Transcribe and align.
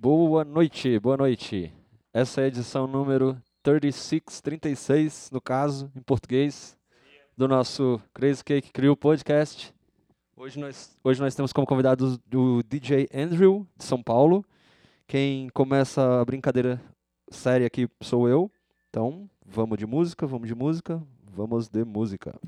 Boa 0.00 0.44
noite, 0.44 0.96
boa 1.00 1.16
noite. 1.16 1.74
Essa 2.14 2.40
é 2.40 2.44
a 2.44 2.46
edição 2.46 2.86
número 2.86 3.36
36, 3.64 4.40
36, 4.40 5.28
no 5.32 5.40
caso, 5.40 5.90
em 5.96 6.00
português, 6.00 6.78
do 7.36 7.48
nosso 7.48 8.00
Crazy 8.14 8.44
Cake 8.44 8.70
Crew 8.70 8.96
Podcast. 8.96 9.74
Hoje 10.36 10.56
nós, 10.60 10.96
hoje 11.02 11.20
nós 11.20 11.34
temos 11.34 11.52
como 11.52 11.66
convidado 11.66 12.16
o 12.32 12.62
DJ 12.62 13.08
Andrew, 13.12 13.66
de 13.76 13.84
São 13.84 14.00
Paulo. 14.00 14.44
Quem 15.04 15.48
começa 15.48 16.20
a 16.20 16.24
brincadeira 16.24 16.80
séria 17.28 17.66
aqui 17.66 17.88
sou 18.00 18.28
eu. 18.28 18.48
Então, 18.90 19.28
vamos 19.44 19.76
de 19.78 19.84
música, 19.84 20.28
vamos 20.28 20.46
de 20.46 20.54
música, 20.54 21.02
vamos 21.24 21.68
de 21.68 21.84
música. 21.84 22.38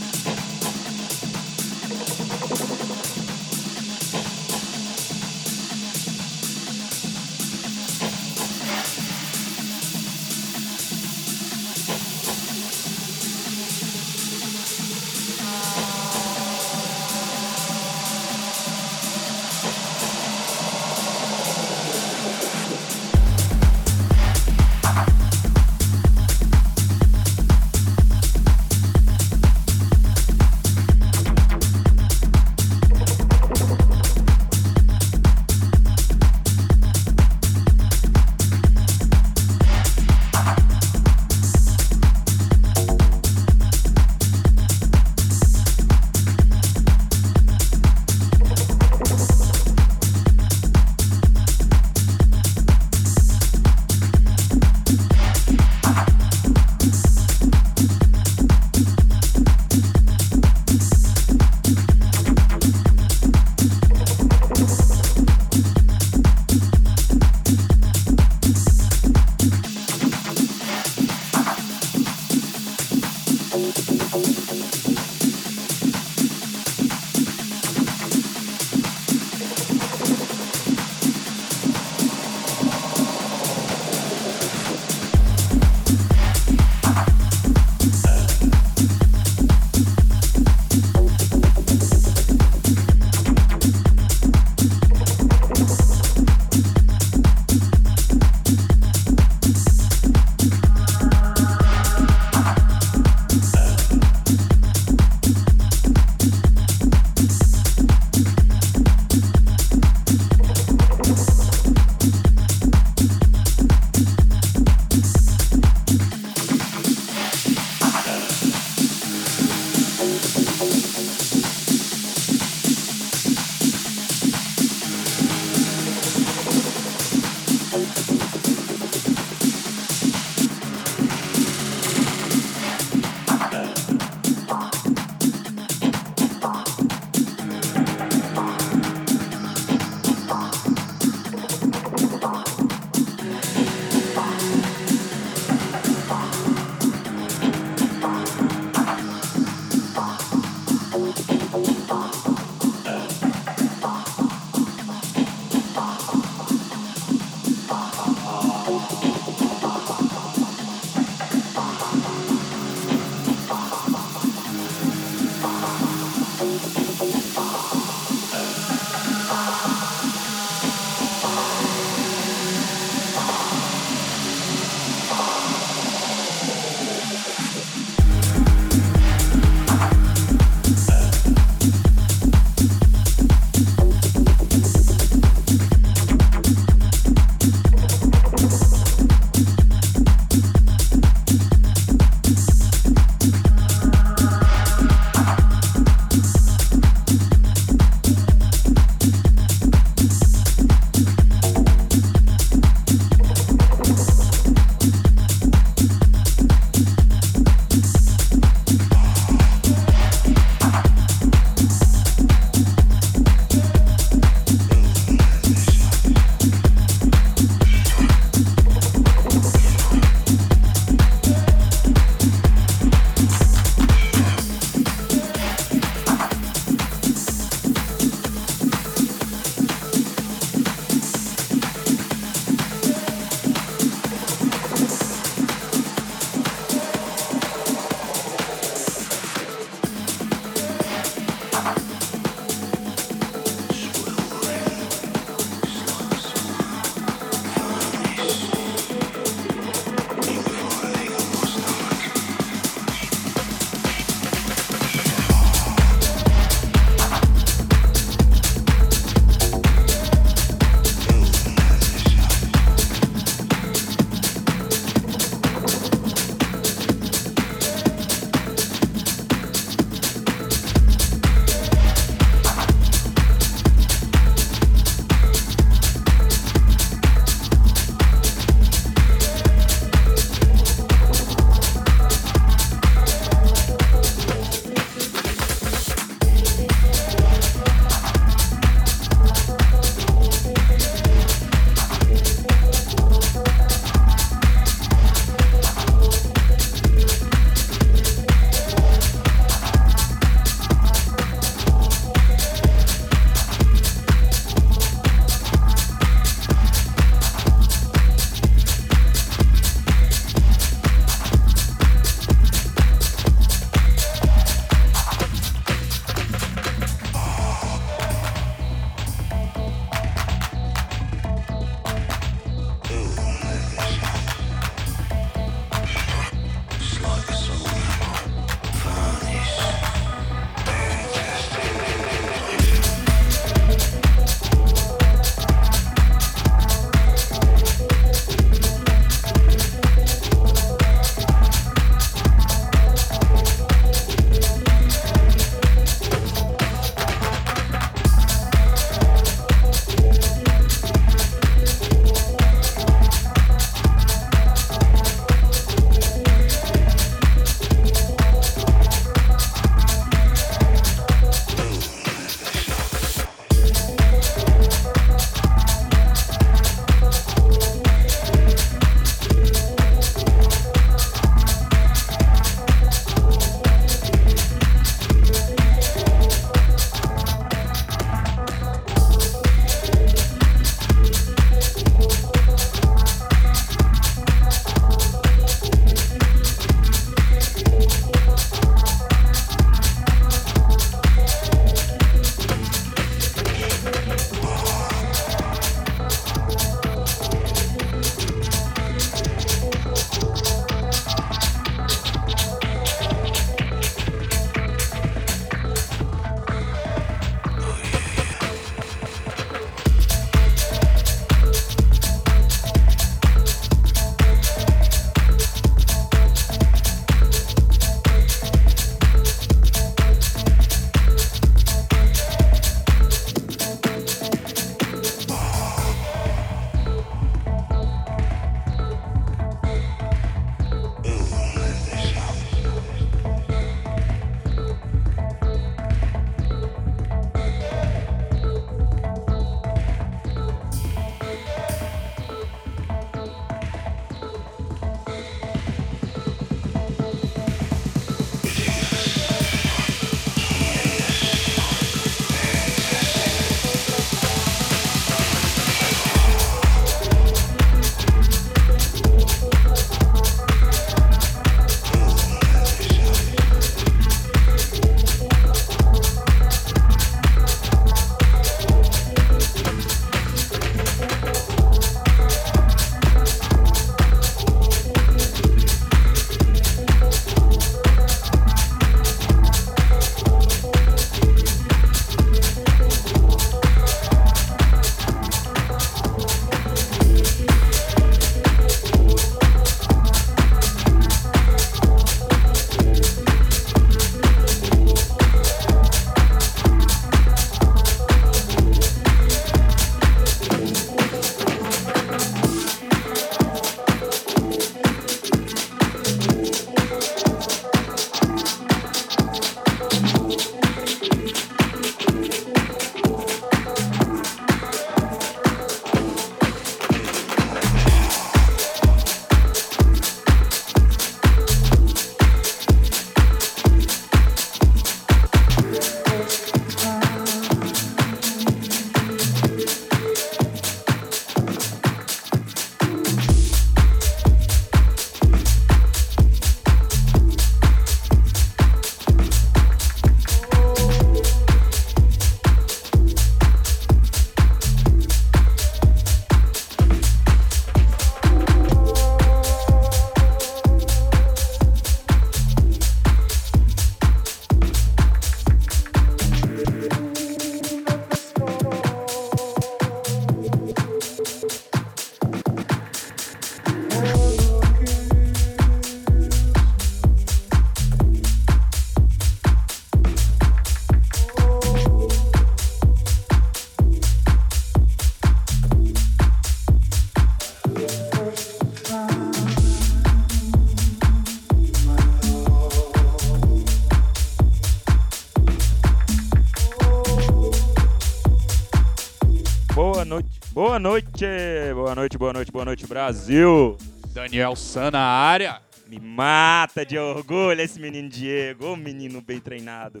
Boa 590.78 590.90
noite. 590.90 591.26
Boa 591.74 591.94
noite, 591.96 592.16
boa 592.16 592.32
noite, 592.32 592.52
boa 592.52 592.64
noite, 592.64 592.86
Brasil. 592.86 593.76
Daniel 594.12 594.54
San 594.54 594.92
na 594.92 595.00
área. 595.00 595.60
Me 595.88 595.98
mata 595.98 596.86
de 596.86 596.96
orgulho 596.96 597.60
esse 597.60 597.80
menino 597.80 598.08
Diego, 598.08 598.64
ô 598.66 598.76
menino 598.76 599.20
bem 599.20 599.40
treinado. 599.40 600.00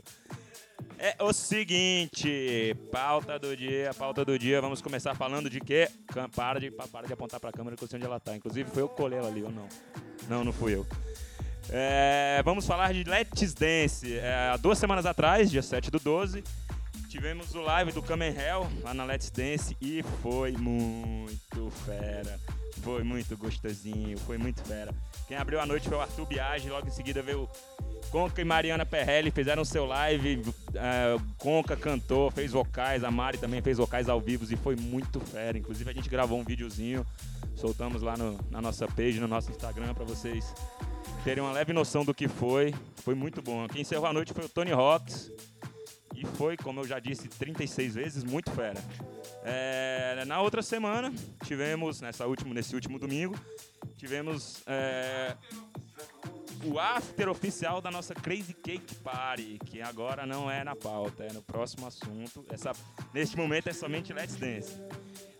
É 0.96 1.16
o 1.20 1.32
seguinte, 1.32 2.76
pauta 2.92 3.40
do 3.40 3.56
dia, 3.56 3.90
pauta 3.98 4.24
do 4.24 4.38
dia, 4.38 4.60
vamos 4.60 4.80
começar 4.80 5.16
falando 5.16 5.50
de 5.50 5.58
quê? 5.58 5.88
Para 6.36 6.60
de, 6.60 6.70
para 6.70 7.08
de 7.08 7.12
apontar 7.12 7.40
pra 7.40 7.50
câmera 7.50 7.76
que 7.76 7.82
eu 7.82 7.88
sei 7.88 7.96
onde 7.96 8.06
ela 8.06 8.20
tá. 8.20 8.36
Inclusive 8.36 8.70
foi 8.70 8.84
eu 8.84 8.88
que 8.88 8.94
colei 8.94 9.18
ela 9.18 9.26
ali, 9.26 9.42
ou 9.42 9.50
não? 9.50 9.68
Não, 10.28 10.44
não 10.44 10.52
fui 10.52 10.76
eu. 10.76 10.86
É, 11.70 12.40
vamos 12.44 12.64
falar 12.64 12.94
de 12.94 13.02
Let's 13.02 13.52
Dance. 13.52 14.16
É, 14.16 14.50
há 14.52 14.56
duas 14.56 14.78
semanas 14.78 15.06
atrás, 15.06 15.50
dia 15.50 15.60
7 15.60 15.90
do 15.90 15.98
12, 15.98 16.44
tivemos 17.18 17.52
o 17.52 17.60
live 17.60 17.90
do 17.90 18.00
Kamen 18.00 18.32
Hell 18.32 18.68
lá 18.80 18.94
na 18.94 19.04
Let's 19.04 19.28
Dance 19.28 19.76
e 19.80 20.04
foi 20.22 20.52
muito 20.52 21.68
fera. 21.84 22.38
Foi 22.80 23.02
muito 23.02 23.36
gostosinho, 23.36 24.16
foi 24.18 24.38
muito 24.38 24.62
fera. 24.62 24.94
Quem 25.26 25.36
abriu 25.36 25.60
a 25.60 25.66
noite 25.66 25.88
foi 25.88 25.98
o 25.98 26.00
Arthur 26.00 26.26
Biagi, 26.26 26.70
logo 26.70 26.86
em 26.86 26.92
seguida 26.92 27.20
veio 27.20 27.48
Conca 28.12 28.40
e 28.40 28.44
Mariana 28.44 28.86
Perrelli 28.86 29.32
fizeram 29.32 29.64
seu 29.64 29.84
live. 29.84 30.44
Uh, 30.46 31.20
Conca 31.38 31.76
cantou, 31.76 32.30
fez 32.30 32.52
vocais, 32.52 33.02
a 33.02 33.10
Mari 33.10 33.36
também 33.36 33.60
fez 33.60 33.78
vocais 33.78 34.08
ao 34.08 34.20
vivo 34.20 34.46
e 34.48 34.56
foi 34.56 34.76
muito 34.76 35.18
fera. 35.18 35.58
Inclusive 35.58 35.90
a 35.90 35.92
gente 35.92 36.08
gravou 36.08 36.38
um 36.38 36.44
videozinho, 36.44 37.04
soltamos 37.56 38.00
lá 38.00 38.16
no, 38.16 38.38
na 38.48 38.62
nossa 38.62 38.86
page, 38.86 39.18
no 39.18 39.26
nosso 39.26 39.50
Instagram, 39.50 39.92
para 39.92 40.04
vocês 40.04 40.54
terem 41.24 41.42
uma 41.42 41.50
leve 41.50 41.72
noção 41.72 42.04
do 42.04 42.14
que 42.14 42.28
foi. 42.28 42.72
Foi 43.02 43.16
muito 43.16 43.42
bom. 43.42 43.66
Quem 43.66 43.80
encerrou 43.80 44.06
a 44.06 44.12
noite 44.12 44.32
foi 44.32 44.44
o 44.44 44.48
Tony 44.48 44.70
Rocks. 44.70 45.32
E 46.18 46.26
foi, 46.36 46.56
como 46.56 46.80
eu 46.80 46.84
já 46.84 46.98
disse 46.98 47.28
36 47.28 47.94
vezes, 47.94 48.24
muito 48.24 48.50
fera. 48.50 48.82
É, 49.44 50.24
na 50.26 50.40
outra 50.40 50.62
semana, 50.62 51.12
tivemos, 51.44 52.00
nessa 52.00 52.26
último, 52.26 52.52
nesse 52.52 52.74
último 52.74 52.98
domingo, 52.98 53.38
tivemos 53.96 54.60
é, 54.66 55.36
o 56.64 56.76
after 56.76 57.28
oficial 57.28 57.80
da 57.80 57.88
nossa 57.88 58.16
Crazy 58.16 58.52
Cake 58.52 58.96
Party, 58.96 59.60
que 59.64 59.80
agora 59.80 60.26
não 60.26 60.50
é 60.50 60.64
na 60.64 60.74
pauta, 60.74 61.22
é 61.22 61.32
no 61.32 61.40
próximo 61.40 61.86
assunto. 61.86 62.44
Essa, 62.50 62.72
neste 63.14 63.36
momento 63.36 63.68
é 63.68 63.72
somente 63.72 64.12
Let's 64.12 64.34
Dance. 64.34 64.76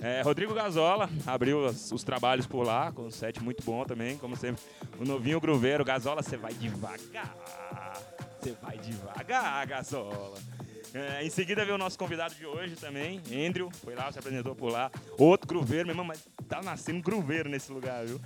É, 0.00 0.22
Rodrigo 0.22 0.54
Gazola 0.54 1.10
abriu 1.26 1.66
os, 1.66 1.90
os, 1.90 2.04
trabalhos 2.04 2.46
por 2.46 2.64
lá, 2.64 2.92
com 2.92 3.02
um 3.02 3.10
set 3.10 3.42
muito 3.42 3.64
bom 3.64 3.84
também, 3.84 4.16
como 4.16 4.36
sempre. 4.36 4.62
O 4.96 5.04
novinho 5.04 5.40
gruveiro, 5.40 5.84
Gazola, 5.84 6.22
você 6.22 6.36
vai 6.36 6.54
devagar. 6.54 7.34
Você 8.40 8.52
vai 8.62 8.78
devagar, 8.78 9.66
Gazola. 9.66 10.38
É, 10.98 11.24
em 11.24 11.30
seguida 11.30 11.64
veio 11.64 11.76
o 11.76 11.78
nosso 11.78 11.96
convidado 11.96 12.34
de 12.34 12.44
hoje 12.44 12.74
também, 12.74 13.22
Andrew, 13.46 13.70
foi 13.84 13.94
lá, 13.94 14.10
se 14.10 14.18
apresentou 14.18 14.52
por 14.52 14.72
lá. 14.72 14.90
Outro 15.16 15.46
gruveiro, 15.46 15.86
meu 15.86 15.92
irmão, 15.92 16.04
mas 16.04 16.26
tá 16.48 16.60
nascendo 16.60 17.00
gruveiro 17.00 17.48
nesse 17.48 17.70
lugar, 17.70 18.04
viu? 18.04 18.20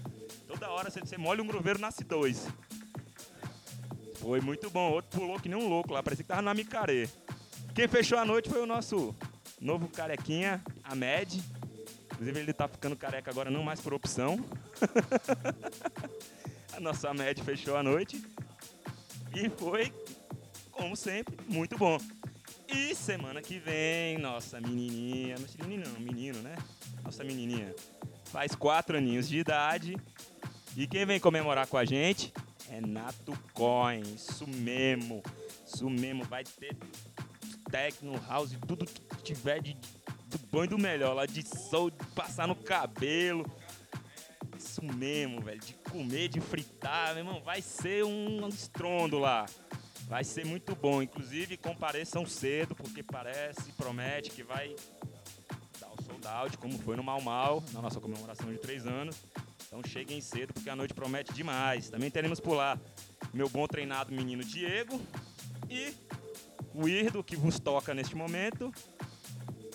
Toda 0.48 0.70
hora 0.70 0.90
você, 0.90 1.18
molha 1.18 1.42
um 1.42 1.46
gruveiro, 1.46 1.78
nasce 1.78 2.02
dois. 2.02 2.48
Foi 4.14 4.40
muito 4.40 4.70
bom. 4.70 4.90
Outro 4.90 5.20
pulou 5.20 5.38
que 5.38 5.50
nem 5.50 5.58
um 5.58 5.68
louco 5.68 5.92
lá, 5.92 6.02
parecia 6.02 6.24
que 6.24 6.28
tava 6.28 6.40
na 6.40 6.54
micaré. 6.54 7.10
Quem 7.74 7.86
fechou 7.86 8.18
a 8.18 8.24
noite 8.24 8.48
foi 8.48 8.62
o 8.62 8.66
nosso 8.66 9.14
novo 9.60 9.86
carequinha, 9.88 10.62
Ahmed. 10.82 11.44
Inclusive 12.12 12.40
ele 12.40 12.54
tá 12.54 12.68
ficando 12.68 12.96
careca 12.96 13.30
agora 13.30 13.50
não 13.50 13.62
mais 13.62 13.82
por 13.82 13.92
opção. 13.92 14.42
a 16.72 16.80
nossa 16.80 17.10
Ahmed 17.10 17.42
fechou 17.42 17.76
a 17.76 17.82
noite. 17.82 18.24
E 19.34 19.50
foi, 19.50 19.92
como 20.70 20.96
sempre, 20.96 21.36
muito 21.46 21.76
bom. 21.76 21.98
E 22.74 22.94
semana 22.94 23.42
que 23.42 23.58
vem, 23.58 24.18
nossa 24.18 24.60
menininha, 24.60 25.36
menina 25.60 25.84
não, 25.88 26.00
menino, 26.00 26.40
né? 26.40 26.56
Nossa 27.04 27.22
menininha 27.22 27.74
faz 28.26 28.54
quatro 28.54 28.96
aninhos 28.96 29.28
de 29.28 29.38
idade. 29.38 29.96
E 30.74 30.86
quem 30.86 31.04
vem 31.04 31.20
comemorar 31.20 31.66
com 31.66 31.76
a 31.76 31.84
gente 31.84 32.32
Renato 32.72 33.38
Coin, 33.52 34.00
isso 34.00 34.48
mesmo. 34.48 35.22
Isso 35.66 35.88
mesmo, 35.90 36.24
vai 36.24 36.44
ter 36.44 36.74
techno, 37.70 38.18
house, 38.26 38.56
tudo 38.66 38.86
que 38.86 39.22
tiver 39.22 39.60
de, 39.60 39.76
do 40.50 40.64
e 40.64 40.66
do 40.66 40.78
melhor, 40.78 41.14
lá 41.14 41.26
de 41.26 41.46
sol, 41.46 41.90
de 41.90 42.06
passar 42.14 42.48
no 42.48 42.56
cabelo. 42.56 43.44
Isso 44.58 44.82
mesmo, 44.82 45.42
velho, 45.42 45.60
de 45.60 45.74
comer, 45.74 46.28
de 46.28 46.40
fritar, 46.40 47.14
meu 47.14 47.24
irmão, 47.24 47.42
vai 47.42 47.60
ser 47.60 48.04
um 48.04 48.48
estrondo 48.48 49.18
lá. 49.18 49.44
Vai 50.12 50.24
ser 50.24 50.44
muito 50.44 50.76
bom. 50.76 51.02
Inclusive, 51.02 51.56
compareçam 51.56 52.26
cedo, 52.26 52.74
porque 52.74 53.02
parece, 53.02 53.72
promete 53.78 54.30
que 54.30 54.42
vai 54.42 54.76
dar 55.80 55.88
o 55.88 56.02
sold 56.02 56.26
out, 56.26 56.58
como 56.58 56.78
foi 56.80 56.96
no 56.96 57.02
Mal 57.02 57.22
Mal, 57.22 57.64
na 57.72 57.80
nossa 57.80 57.98
comemoração 57.98 58.52
de 58.52 58.58
três 58.58 58.86
anos. 58.86 59.16
Então 59.66 59.80
cheguem 59.82 60.20
cedo 60.20 60.52
porque 60.52 60.68
a 60.68 60.76
noite 60.76 60.92
promete 60.92 61.32
demais. 61.32 61.88
Também 61.88 62.10
teremos 62.10 62.40
por 62.40 62.52
lá 62.52 62.78
meu 63.32 63.48
bom 63.48 63.66
treinado 63.66 64.12
menino 64.12 64.44
Diego 64.44 65.00
e 65.70 65.94
o 66.74 66.86
Irdo 66.86 67.24
que 67.24 67.34
vos 67.34 67.58
toca 67.58 67.94
neste 67.94 68.14
momento 68.14 68.70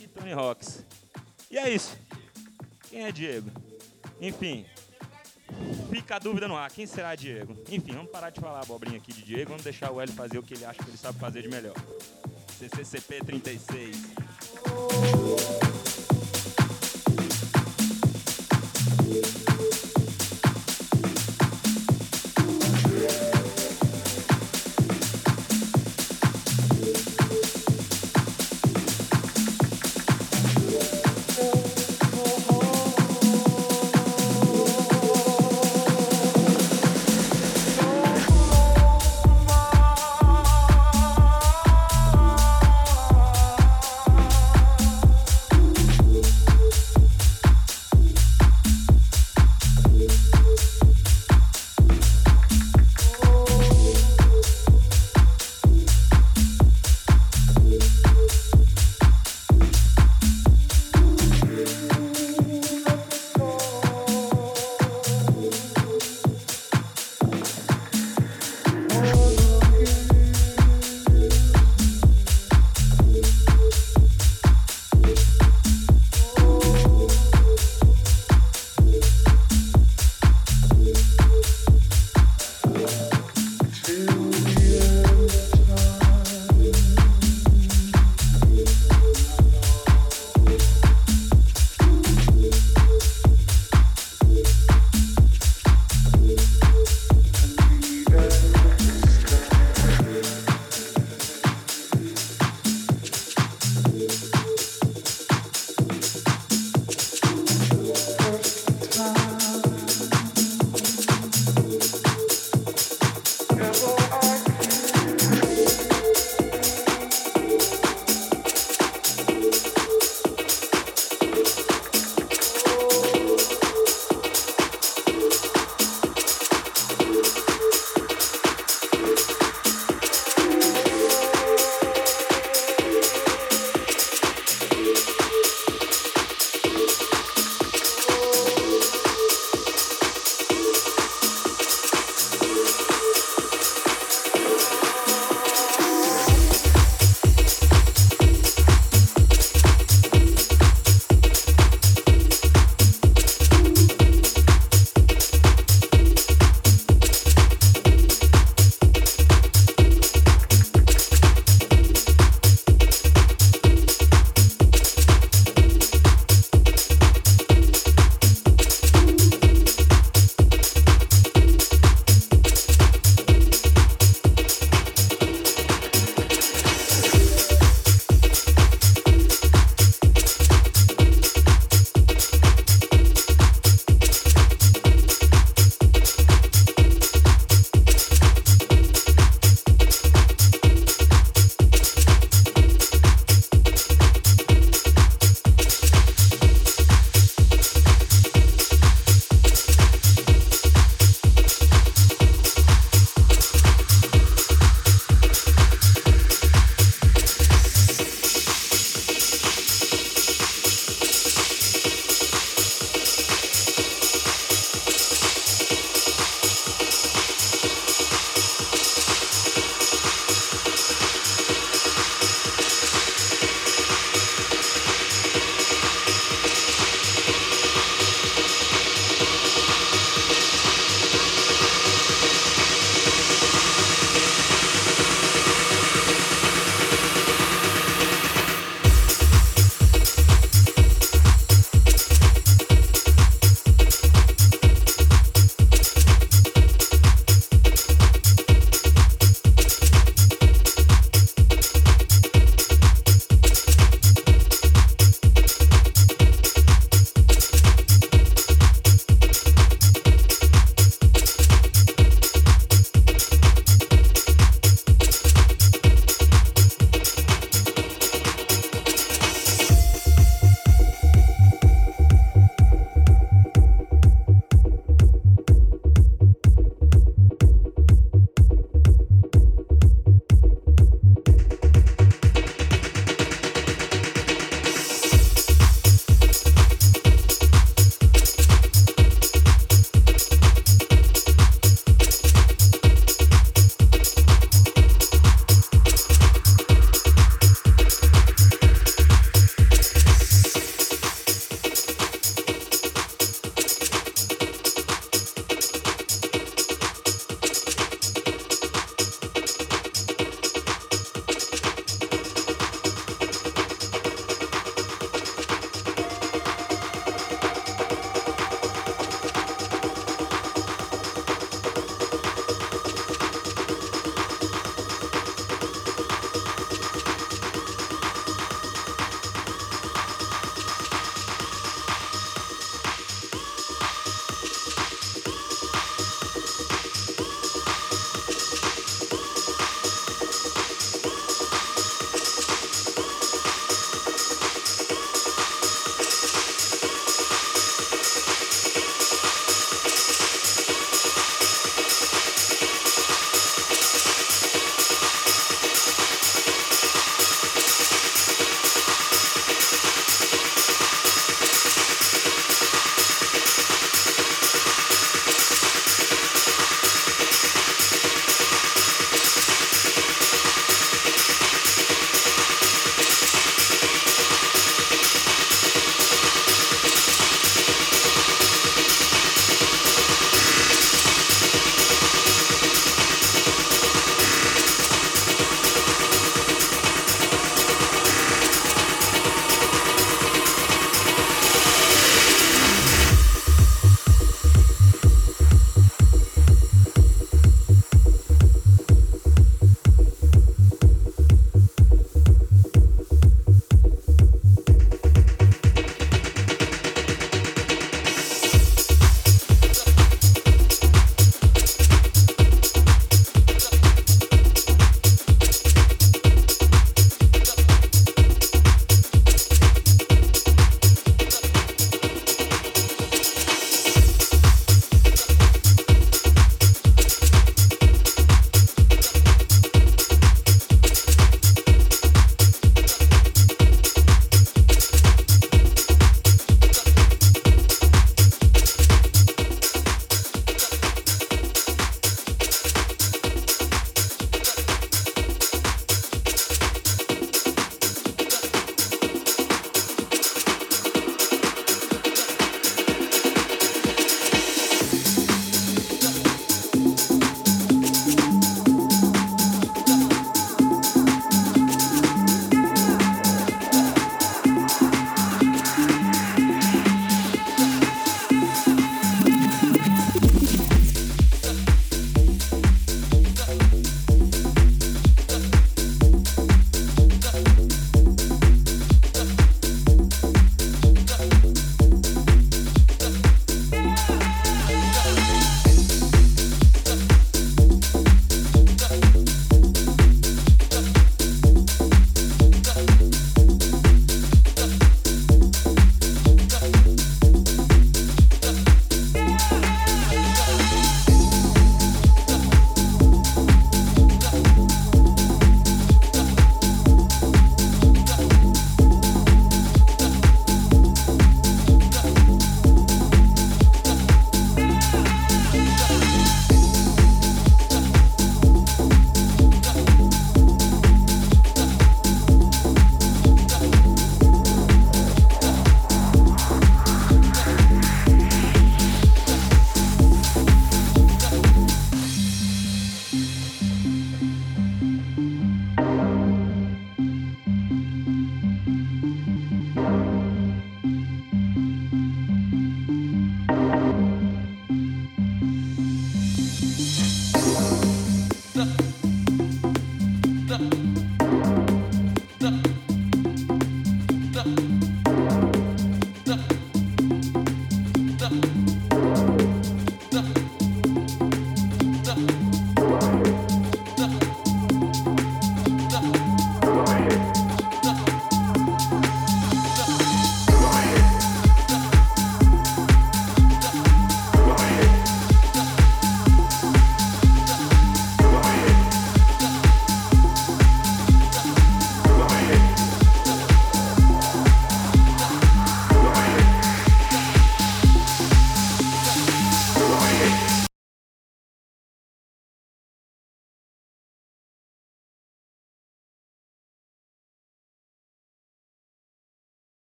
e 0.00 0.08
Tony 0.08 0.32
Rocks. 0.32 0.84
E 1.48 1.56
é 1.56 1.72
isso. 1.72 1.96
Quem 2.90 3.04
é 3.04 3.12
Diego? 3.12 3.52
Enfim, 4.20 4.66
fica 5.90 6.16
a 6.16 6.18
dúvida 6.18 6.48
no 6.48 6.56
ar. 6.56 6.70
Quem 6.70 6.86
será 6.86 7.14
Diego? 7.14 7.56
Enfim, 7.70 7.92
vamos 7.92 8.10
parar 8.10 8.30
de 8.30 8.40
falar 8.40 8.60
abobrinha 8.60 8.98
aqui 8.98 9.12
de 9.12 9.22
Diego. 9.22 9.50
Vamos 9.50 9.64
deixar 9.64 9.90
o 9.90 10.00
Hélio 10.00 10.14
fazer 10.14 10.38
o 10.38 10.42
que 10.42 10.54
ele 10.54 10.64
acha 10.64 10.82
que 10.82 10.90
ele 10.90 10.98
sabe 10.98 11.18
fazer 11.18 11.42
de 11.42 11.48
melhor. 11.48 11.74
CCCP 12.58 13.24
36. 13.24 13.96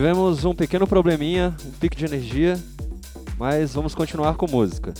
Tivemos 0.00 0.46
um 0.46 0.54
pequeno 0.54 0.86
probleminha, 0.86 1.54
um 1.62 1.72
pico 1.72 1.94
de 1.94 2.06
energia, 2.06 2.58
mas 3.36 3.74
vamos 3.74 3.94
continuar 3.94 4.34
com 4.34 4.50
música. 4.50 4.94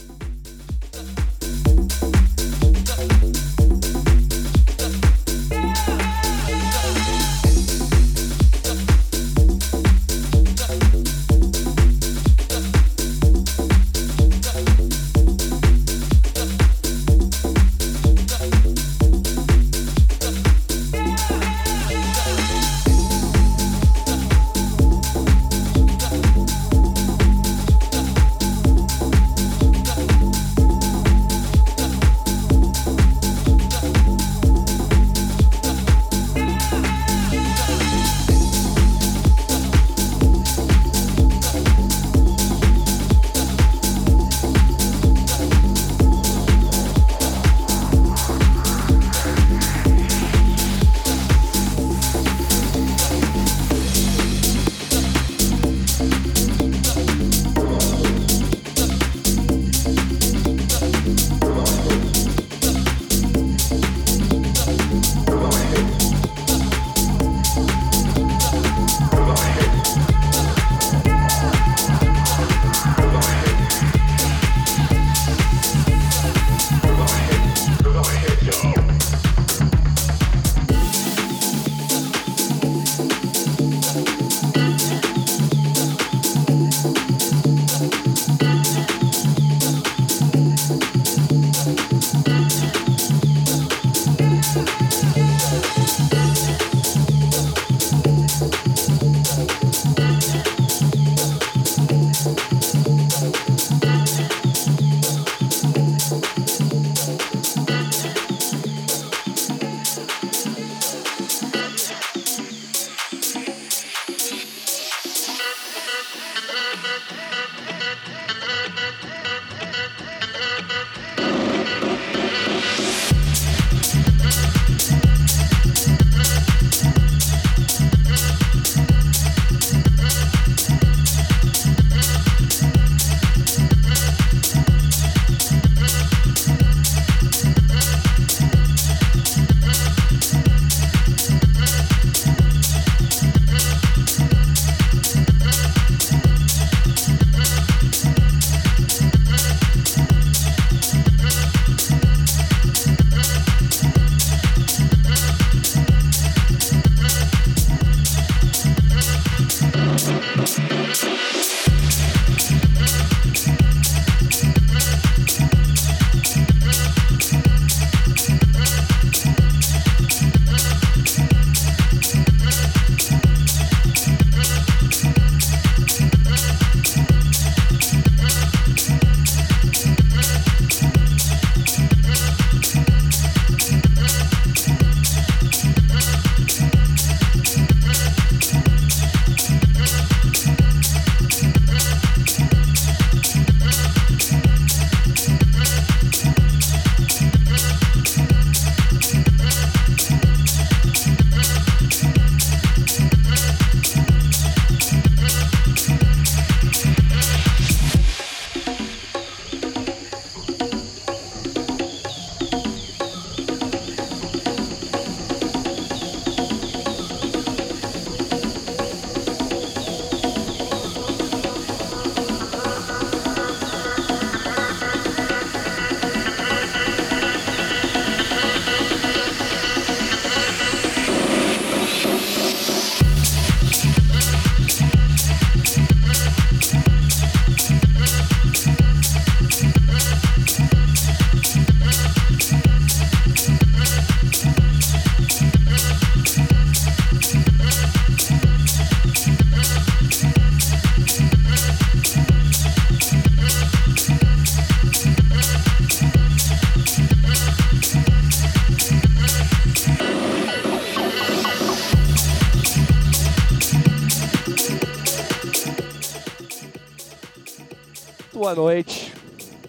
Boa 268.55 268.55
noite. 268.55 269.13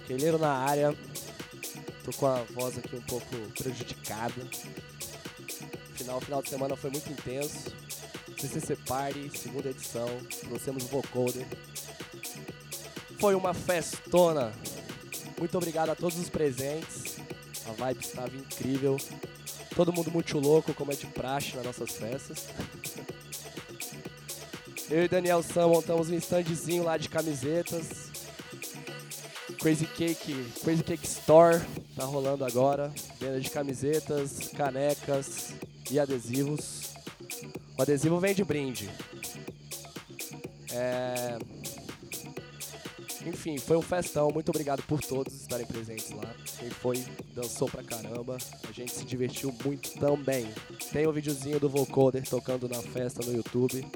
Queleiro 0.07 0.39
na 0.39 0.53
área. 0.53 0.95
Tô 2.05 2.13
com 2.15 2.27
a 2.27 2.43
voz 2.53 2.77
aqui 2.79 2.97
um 2.97 3.03
pouco 3.03 3.27
prejudicada. 3.57 4.35
Final, 5.95 6.21
final 6.21 6.43
de 6.43 6.49
semana 6.49 6.75
foi 6.75 6.91
muito 6.91 7.09
intenso. 7.13 7.73
CCC 8.37 8.75
Party, 8.77 9.31
segunda 9.39 9.69
edição. 9.71 10.09
Trouxemos 10.49 10.85
o 10.85 10.89
vocoder. 10.89 11.47
Foi 13.21 13.37
uma 13.37 13.55
festona. 13.55 14.53
Muito 15.39 15.57
obrigado 15.57 15.91
a 15.91 15.95
todos 15.95 16.19
os 16.19 16.29
presentes. 16.29 17.19
A 17.69 17.73
vibe 17.73 18.01
estava 18.01 18.37
incrível. 18.37 18.97
Todo 19.77 19.93
mundo 19.93 20.11
muito 20.11 20.37
louco, 20.41 20.75
como 20.75 20.91
é 20.93 20.97
de 20.97 21.07
praxe 21.07 21.55
nas 21.55 21.65
nossas 21.65 21.93
festas. 21.93 22.49
Eu 24.91 25.05
e 25.05 25.09
Daniel 25.09 25.43
Sam 25.43 25.69
montamos 25.69 26.11
um 26.11 26.15
standzinho 26.15 26.83
lá 26.83 26.99
de 26.99 27.09
camisetas. 27.09 28.12
Crazy 29.63 29.87
Cake, 29.87 30.35
Crazy 30.65 30.83
Cake 30.83 31.07
Store 31.07 31.61
tá 31.95 32.05
rolando 32.05 32.45
agora. 32.45 32.93
Venda 33.21 33.41
de 33.41 33.49
camisetas, 33.49 34.49
canecas 34.57 35.55
e 35.89 36.01
adesivos. 36.01 36.95
O 37.79 37.83
adesivo 37.83 38.19
vem 38.19 38.35
de 38.35 38.43
brinde. 38.43 38.91
É... 40.73 41.39
Enfim, 43.27 43.57
foi 43.59 43.77
um 43.77 43.83
festão. 43.83 44.31
Muito 44.31 44.49
obrigado 44.49 44.83
por 44.83 45.01
todos 45.01 45.35
estarem 45.35 45.67
presentes 45.67 46.11
lá. 46.11 46.35
Quem 46.59 46.71
foi, 46.71 47.05
dançou 47.35 47.69
pra 47.69 47.83
caramba. 47.83 48.37
A 48.69 48.73
gente 48.73 48.93
se 48.93 49.05
divertiu 49.05 49.55
muito 49.65 49.93
também. 49.99 50.49
Tem 50.93 51.07
o 51.07 51.11
um 51.11 51.13
videozinho 51.13 51.61
do 51.61 51.69
vocoder 51.69 52.29
tocando 52.29 52.69
na 52.69 52.83
festa 52.83 53.25
no 53.25 53.33
YouTube. 53.33 53.87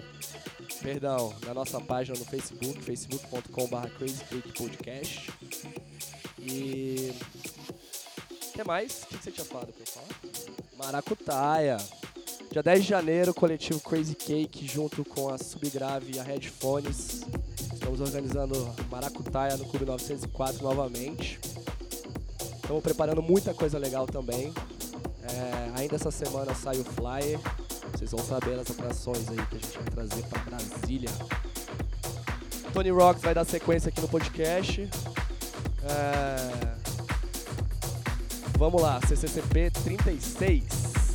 Perdão, 0.81 1.35
na 1.45 1.55
nossa 1.55 1.81
página 1.81 2.19
no 2.19 2.25
Facebook, 2.25 2.81
facebook.com.br 2.83 3.89
crazycakepodcast. 3.99 5.33
E. 6.39 7.13
Que 8.53 8.65
mais? 8.65 9.03
O 9.03 9.07
que 9.07 9.17
você 9.17 9.31
tinha 9.33 9.45
falado 9.45 9.73
pra 9.73 9.83
eu 9.83 9.87
falar? 9.87 10.09
Maracutaia. 10.77 11.79
Dia 12.57 12.63
10 12.63 12.83
de 12.85 12.89
janeiro, 12.89 13.35
coletivo 13.35 13.79
Crazy 13.81 14.15
Cake 14.15 14.67
junto 14.67 15.05
com 15.05 15.29
a 15.29 15.37
Subgrave 15.37 16.17
e 16.17 16.19
a 16.19 16.23
Headphones. 16.23 17.21
Estamos 17.75 18.01
organizando 18.01 18.75
Maracutaia 18.91 19.59
no 19.59 19.67
Clube 19.67 19.85
904 19.85 20.63
novamente. 20.63 21.39
Estamos 22.55 22.83
preparando 22.83 23.21
muita 23.21 23.53
coisa 23.53 23.77
legal 23.77 24.07
também. 24.07 24.55
É, 25.23 25.79
ainda 25.79 25.97
essa 25.97 26.11
semana 26.11 26.55
sai 26.55 26.79
o 26.79 26.85
flyer. 26.85 27.39
Vocês 27.93 28.11
vão 28.13 28.25
saber 28.25 28.59
as 28.59 28.71
atrações 28.71 29.29
aí 29.29 29.47
que 29.49 29.57
a 29.57 29.59
gente 29.59 29.79
vai 29.79 30.07
trazer 30.07 30.23
para 30.23 30.41
Brasília. 30.45 31.11
Tony 32.73 32.89
Rocks 32.89 33.21
vai 33.21 33.35
dar 33.35 33.45
sequência 33.45 33.91
aqui 33.91 34.01
no 34.01 34.09
podcast. 34.09 34.89
É... 35.83 36.77
Vamos 38.57 38.81
lá, 38.81 38.99
CCCP 39.07 39.71
36. 39.85 41.06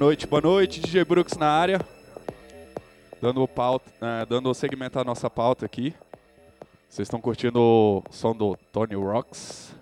Noite, 0.00 0.26
boa 0.26 0.40
noite, 0.40 0.80
DJ 0.80 1.04
Brooks 1.04 1.36
na 1.36 1.46
área. 1.46 1.78
Dando, 3.20 3.46
pauta, 3.46 3.92
é, 4.00 4.24
dando 4.24 4.54
segmento 4.54 4.98
à 4.98 5.04
nossa 5.04 5.28
pauta 5.28 5.66
aqui. 5.66 5.94
Vocês 6.88 7.04
estão 7.04 7.20
curtindo 7.20 7.60
o 7.60 8.02
som 8.10 8.34
do 8.34 8.56
Tony 8.72 8.94
Rocks. 8.94 9.76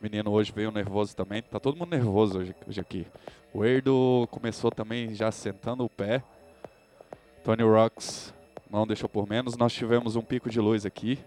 O 0.00 0.02
menino 0.02 0.30
hoje 0.30 0.50
veio 0.50 0.70
nervoso 0.70 1.14
também. 1.14 1.42
Tá 1.42 1.60
todo 1.60 1.76
mundo 1.76 1.90
nervoso 1.90 2.38
hoje, 2.38 2.54
hoje 2.66 2.80
aqui. 2.80 3.06
O 3.52 3.62
Erdo 3.62 4.26
começou 4.30 4.70
também 4.70 5.14
já 5.14 5.30
sentando 5.30 5.84
o 5.84 5.90
pé. 5.90 6.22
Tony 7.44 7.64
Rocks 7.64 8.32
não 8.70 8.86
deixou 8.86 9.10
por 9.10 9.28
menos. 9.28 9.58
Nós 9.58 9.74
tivemos 9.74 10.16
um 10.16 10.22
pico 10.22 10.48
de 10.48 10.58
luz 10.58 10.86
aqui, 10.86 11.18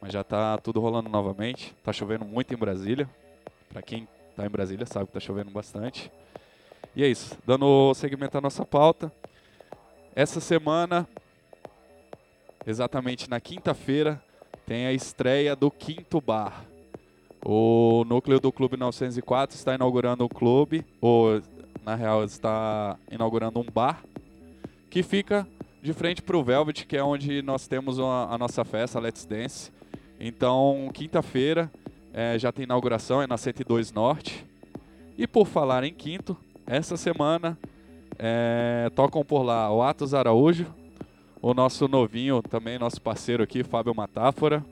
mas 0.00 0.14
já 0.14 0.24
tá 0.24 0.56
tudo 0.56 0.80
rolando 0.80 1.10
novamente. 1.10 1.74
Tá 1.84 1.92
chovendo 1.92 2.24
muito 2.24 2.54
em 2.54 2.56
Brasília. 2.56 3.06
Para 3.68 3.82
quem 3.82 4.08
tá 4.34 4.46
em 4.46 4.50
Brasília 4.50 4.86
sabe 4.86 5.08
que 5.08 5.12
tá 5.12 5.20
chovendo 5.20 5.50
bastante. 5.50 6.10
E 6.94 7.04
é 7.04 7.08
isso, 7.08 7.38
dando 7.46 7.94
segmento 7.94 8.36
à 8.36 8.40
nossa 8.40 8.64
pauta. 8.64 9.12
Essa 10.14 10.40
semana, 10.40 11.08
exatamente 12.66 13.30
na 13.30 13.40
quinta-feira, 13.40 14.20
tem 14.66 14.86
a 14.86 14.92
estreia 14.92 15.54
do 15.54 15.70
Quinto 15.70 16.20
Bar. 16.20 16.64
O 17.44 18.04
núcleo 18.06 18.40
do 18.40 18.52
Clube 18.52 18.76
904 18.76 19.56
está 19.56 19.74
inaugurando 19.74 20.24
um 20.24 20.28
clube, 20.28 20.84
ou 21.00 21.40
na 21.84 21.94
real 21.94 22.24
está 22.24 22.98
inaugurando 23.10 23.60
um 23.60 23.64
bar, 23.64 24.02
que 24.90 25.02
fica 25.02 25.46
de 25.80 25.92
frente 25.92 26.20
para 26.20 26.36
o 26.36 26.42
Velvet, 26.42 26.86
que 26.86 26.96
é 26.96 27.02
onde 27.02 27.40
nós 27.40 27.66
temos 27.68 27.98
a, 28.00 28.34
a 28.34 28.36
nossa 28.36 28.64
festa, 28.64 28.98
a 28.98 29.00
Let's 29.00 29.24
Dance. 29.24 29.72
Então, 30.18 30.90
quinta-feira 30.92 31.70
é, 32.12 32.38
já 32.38 32.50
tem 32.52 32.64
inauguração, 32.64 33.22
é 33.22 33.26
na 33.28 33.38
102 33.38 33.92
Norte. 33.92 34.44
E 35.16 35.26
por 35.26 35.46
falar 35.46 35.84
em 35.84 35.94
quinto, 35.94 36.36
essa 36.70 36.96
semana 36.96 37.58
é, 38.16 38.88
tocam 38.94 39.24
por 39.24 39.42
lá 39.42 39.74
o 39.74 39.82
Atos 39.82 40.14
Araújo, 40.14 40.72
o 41.42 41.52
nosso 41.52 41.88
novinho, 41.88 42.40
também 42.40 42.78
nosso 42.78 43.02
parceiro 43.02 43.42
aqui, 43.42 43.64
Fábio 43.64 43.92
Matáfora, 43.92 44.64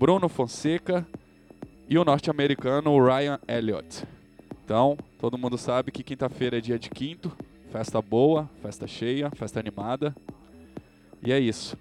Bruno 0.00 0.28
Fonseca 0.28 1.06
e 1.88 1.96
o 1.96 2.04
norte-americano 2.04 2.98
Ryan 2.98 3.38
Elliott. 3.46 4.02
Então, 4.64 4.98
todo 5.20 5.38
mundo 5.38 5.56
sabe 5.56 5.92
que 5.92 6.02
quinta-feira 6.02 6.58
é 6.58 6.60
dia 6.60 6.76
de 6.76 6.90
quinto, 6.90 7.30
festa 7.70 8.02
boa, 8.02 8.50
festa 8.60 8.88
cheia, 8.88 9.30
festa 9.30 9.60
animada. 9.60 10.12
E 11.22 11.32
é 11.32 11.38
isso. 11.38 11.78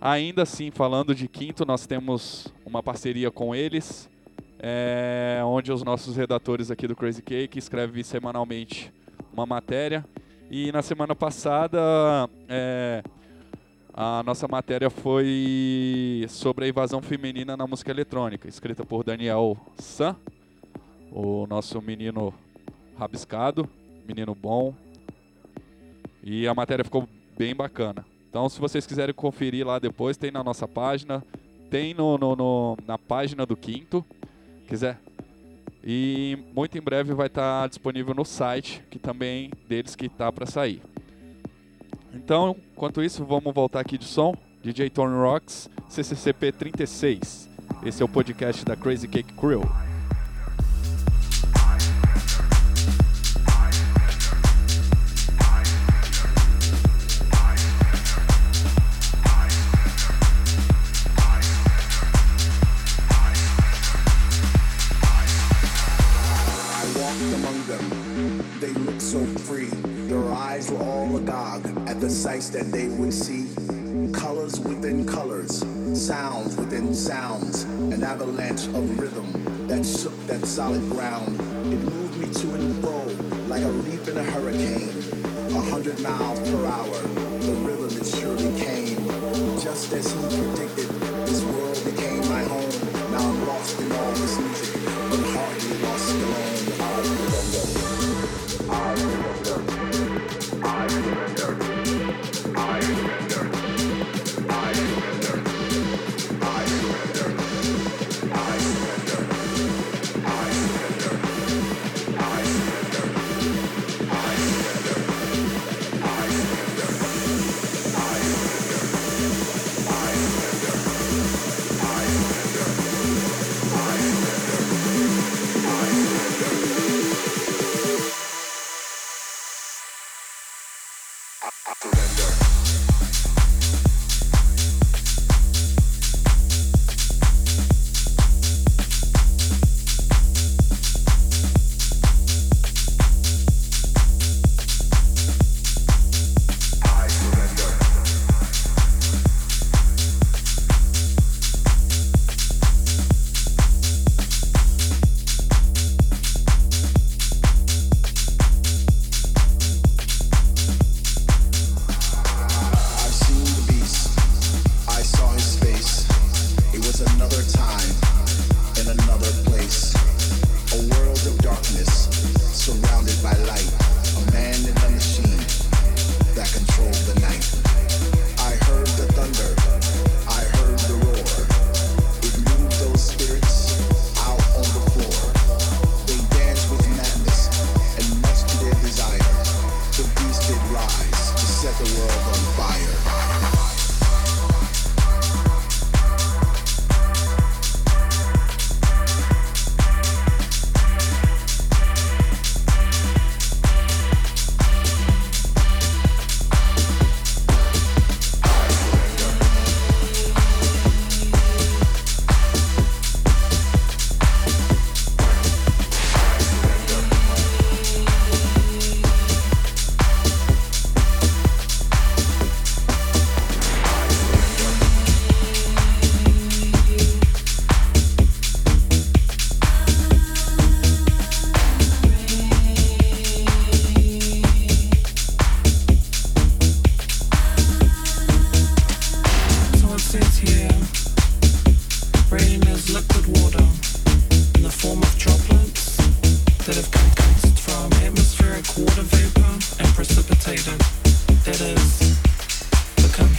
Ainda 0.00 0.42
assim, 0.42 0.72
falando 0.72 1.14
de 1.14 1.28
quinto, 1.28 1.64
nós 1.64 1.86
temos 1.86 2.52
uma 2.66 2.82
parceria 2.82 3.30
com 3.30 3.54
eles, 3.54 4.10
é, 4.62 5.42
onde 5.44 5.72
os 5.72 5.82
nossos 5.82 6.16
redatores 6.16 6.70
aqui 6.70 6.86
do 6.86 6.94
Crazy 6.94 7.20
Cake 7.20 7.58
escrevem 7.58 8.04
semanalmente 8.04 8.92
uma 9.32 9.44
matéria. 9.44 10.04
E 10.48 10.70
na 10.70 10.82
semana 10.82 11.16
passada, 11.16 11.80
é, 12.48 13.02
a 13.92 14.22
nossa 14.22 14.46
matéria 14.46 14.88
foi 14.88 16.24
sobre 16.28 16.66
a 16.66 16.68
invasão 16.68 17.02
feminina 17.02 17.56
na 17.56 17.66
música 17.66 17.90
eletrônica, 17.90 18.48
escrita 18.48 18.86
por 18.86 19.02
Daniel 19.02 19.56
San, 19.78 20.14
o 21.10 21.44
nosso 21.48 21.82
menino 21.82 22.32
rabiscado, 22.96 23.68
menino 24.06 24.32
bom. 24.32 24.72
E 26.22 26.46
a 26.46 26.54
matéria 26.54 26.84
ficou 26.84 27.08
bem 27.36 27.52
bacana. 27.52 28.06
Então, 28.30 28.48
se 28.48 28.60
vocês 28.60 28.86
quiserem 28.86 29.14
conferir 29.14 29.66
lá 29.66 29.80
depois, 29.80 30.16
tem 30.16 30.30
na 30.30 30.44
nossa 30.44 30.68
página, 30.68 31.22
tem 31.68 31.92
no, 31.92 32.16
no, 32.16 32.36
no 32.36 32.78
na 32.86 32.96
página 32.96 33.44
do 33.44 33.56
Quinto. 33.56 34.04
Quiser 34.66 34.98
e 35.84 36.38
muito 36.54 36.78
em 36.78 36.80
breve 36.80 37.12
vai 37.12 37.26
estar 37.26 37.68
disponível 37.68 38.14
no 38.14 38.24
site, 38.24 38.82
que 38.88 38.98
também 38.98 39.50
deles 39.68 39.96
que 39.96 40.06
está 40.06 40.30
para 40.30 40.46
sair. 40.46 40.80
Então, 42.14 42.56
enquanto 42.72 43.02
isso, 43.02 43.24
vamos 43.24 43.52
voltar 43.52 43.80
aqui 43.80 43.98
de 43.98 44.04
som. 44.04 44.34
DJ 44.62 44.90
Tony 44.90 45.14
Rocks, 45.14 45.68
CCCP 45.88 46.52
36. 46.52 47.48
Esse 47.84 48.00
é 48.00 48.04
o 48.04 48.08
podcast 48.08 48.64
da 48.64 48.76
Crazy 48.76 49.08
Cake 49.08 49.32
Crew. 49.32 49.62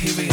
here 0.04 0.18
we 0.18 0.33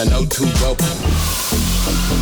an 0.00 0.08
O2 0.08 0.62
rope. 0.62 2.19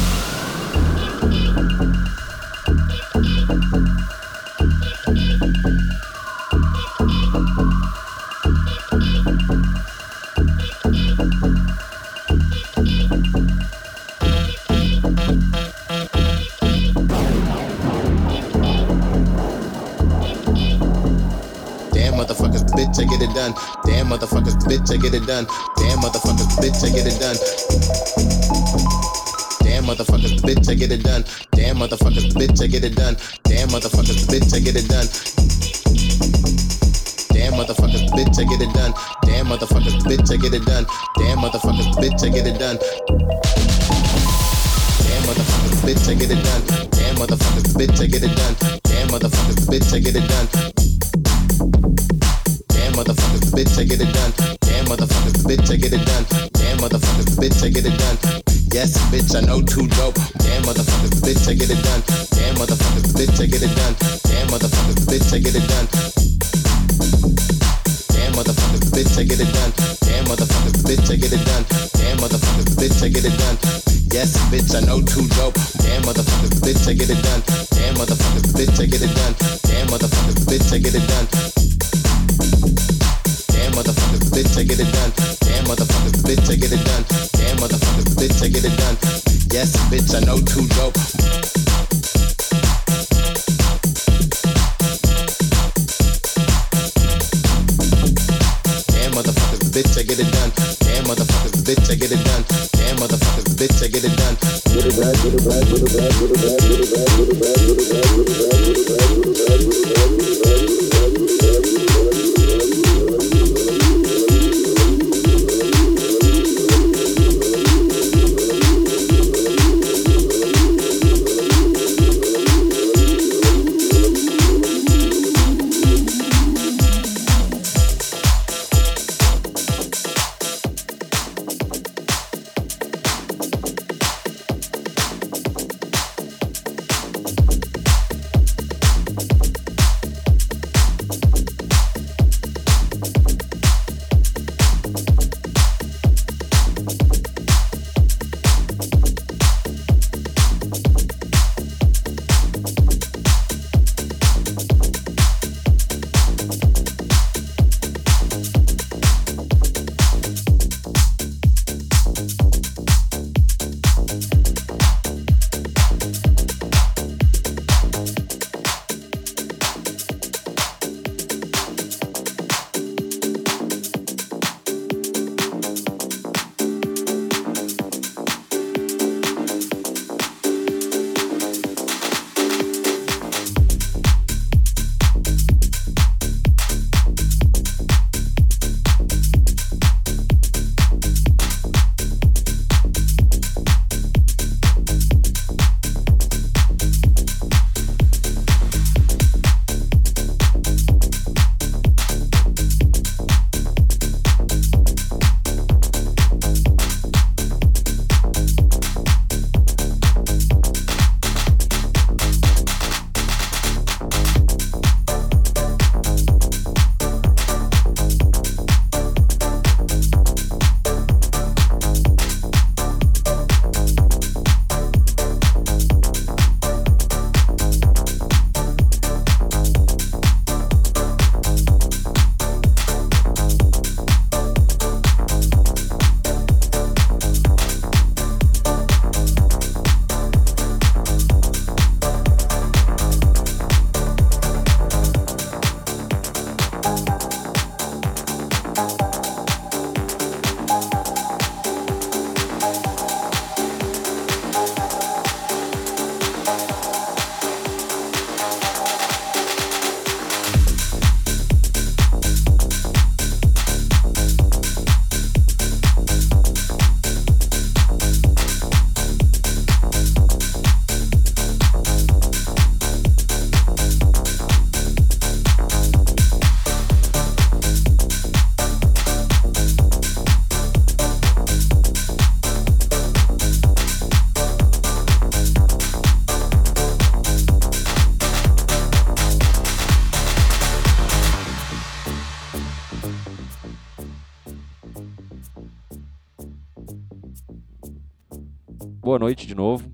Noite 299.29 299.47
de 299.47 299.55
novo. 299.55 299.93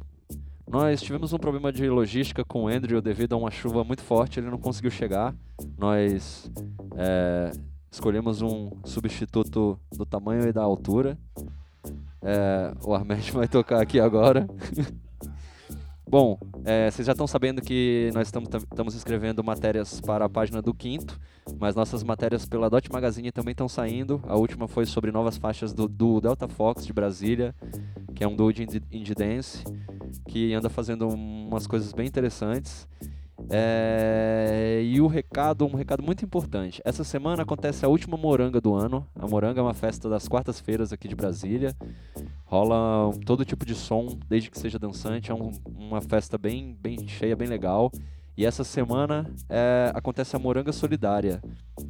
Nós 0.70 1.02
tivemos 1.02 1.32
um 1.32 1.38
problema 1.38 1.72
de 1.72 1.88
logística 1.88 2.44
com 2.44 2.64
o 2.64 2.68
Andrew 2.68 3.02
devido 3.02 3.34
a 3.34 3.36
uma 3.36 3.50
chuva 3.50 3.82
muito 3.82 4.00
forte, 4.00 4.38
ele 4.38 4.48
não 4.48 4.58
conseguiu 4.58 4.92
chegar. 4.92 5.34
Nós 5.76 6.48
é, 6.96 7.50
escolhemos 7.90 8.42
um 8.42 8.70
substituto 8.84 9.76
do 9.90 10.06
tamanho 10.06 10.48
e 10.48 10.52
da 10.52 10.62
altura. 10.62 11.18
É, 12.22 12.72
o 12.84 12.94
Ahmed 12.94 13.28
vai 13.34 13.48
tocar 13.48 13.82
aqui 13.82 13.98
agora. 13.98 14.46
Bom, 16.08 16.38
é, 16.64 16.88
vocês 16.90 17.06
já 17.06 17.12
estão 17.12 17.26
sabendo 17.26 17.60
que 17.60 18.10
nós 18.14 18.28
estamos 18.28 18.48
tam- 18.48 18.60
estamos 18.60 18.94
escrevendo 18.94 19.42
matérias 19.42 20.00
para 20.00 20.26
a 20.26 20.28
página 20.28 20.62
do 20.62 20.72
Quinto, 20.72 21.18
mas 21.58 21.74
nossas 21.74 22.04
matérias 22.04 22.46
pela 22.46 22.70
Dot 22.70 22.88
Magazine 22.92 23.32
também 23.32 23.50
estão 23.50 23.68
saindo. 23.68 24.20
A 24.28 24.36
última 24.36 24.68
foi 24.68 24.86
sobre 24.86 25.10
novas 25.10 25.36
faixas 25.36 25.72
do, 25.72 25.88
do 25.88 26.20
Delta 26.20 26.46
Fox 26.46 26.86
de 26.86 26.92
Brasília, 26.92 27.52
que 28.14 28.22
é 28.24 28.28
um 28.28 28.36
duo 28.36 28.52
de 28.52 28.62
indie, 28.92 29.14
dance, 29.14 29.64
que 30.28 30.54
anda 30.54 30.68
fazendo 30.68 31.08
umas 31.08 31.66
coisas 31.66 31.92
bem 31.92 32.06
interessantes. 32.06 32.88
É, 33.50 34.80
e 34.82 35.00
o 35.00 35.06
recado, 35.06 35.66
um 35.66 35.74
recado 35.74 36.02
muito 36.02 36.24
importante. 36.24 36.80
Essa 36.84 37.04
semana 37.04 37.42
acontece 37.42 37.84
a 37.84 37.88
última 37.88 38.16
Moranga 38.16 38.60
do 38.60 38.74
ano. 38.74 39.06
A 39.14 39.26
Moranga 39.26 39.60
é 39.60 39.62
uma 39.62 39.74
festa 39.74 40.08
das 40.08 40.28
quartas-feiras 40.28 40.92
aqui 40.92 41.08
de 41.08 41.14
Brasília. 41.14 41.76
Rola 42.44 43.12
todo 43.26 43.44
tipo 43.44 43.66
de 43.66 43.74
som, 43.74 44.06
desde 44.28 44.50
que 44.50 44.58
seja 44.58 44.78
dançante. 44.78 45.30
É 45.30 45.34
um- 45.34 45.50
uma 45.76 46.00
festa 46.00 46.38
bem, 46.38 46.76
bem 46.80 47.06
cheia, 47.08 47.36
bem 47.36 47.48
legal. 47.48 47.90
E 48.36 48.44
essa 48.44 48.64
semana 48.64 49.30
é, 49.48 49.92
acontece 49.94 50.34
a 50.34 50.38
Moranga 50.38 50.72
Solidária. 50.72 51.40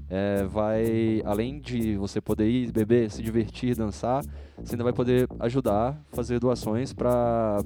É, 0.09 0.45
vai, 0.45 1.23
além 1.25 1.59
de 1.59 1.97
você 1.97 2.21
poder 2.21 2.49
ir 2.49 2.71
beber, 2.71 3.11
se 3.11 3.23
divertir, 3.23 3.75
dançar, 3.75 4.23
você 4.59 4.75
ainda 4.75 4.85
vai 4.85 4.93
poder 4.93 5.27
ajudar, 5.41 5.99
fazer 6.12 6.39
doações 6.39 6.93
para 6.93 7.62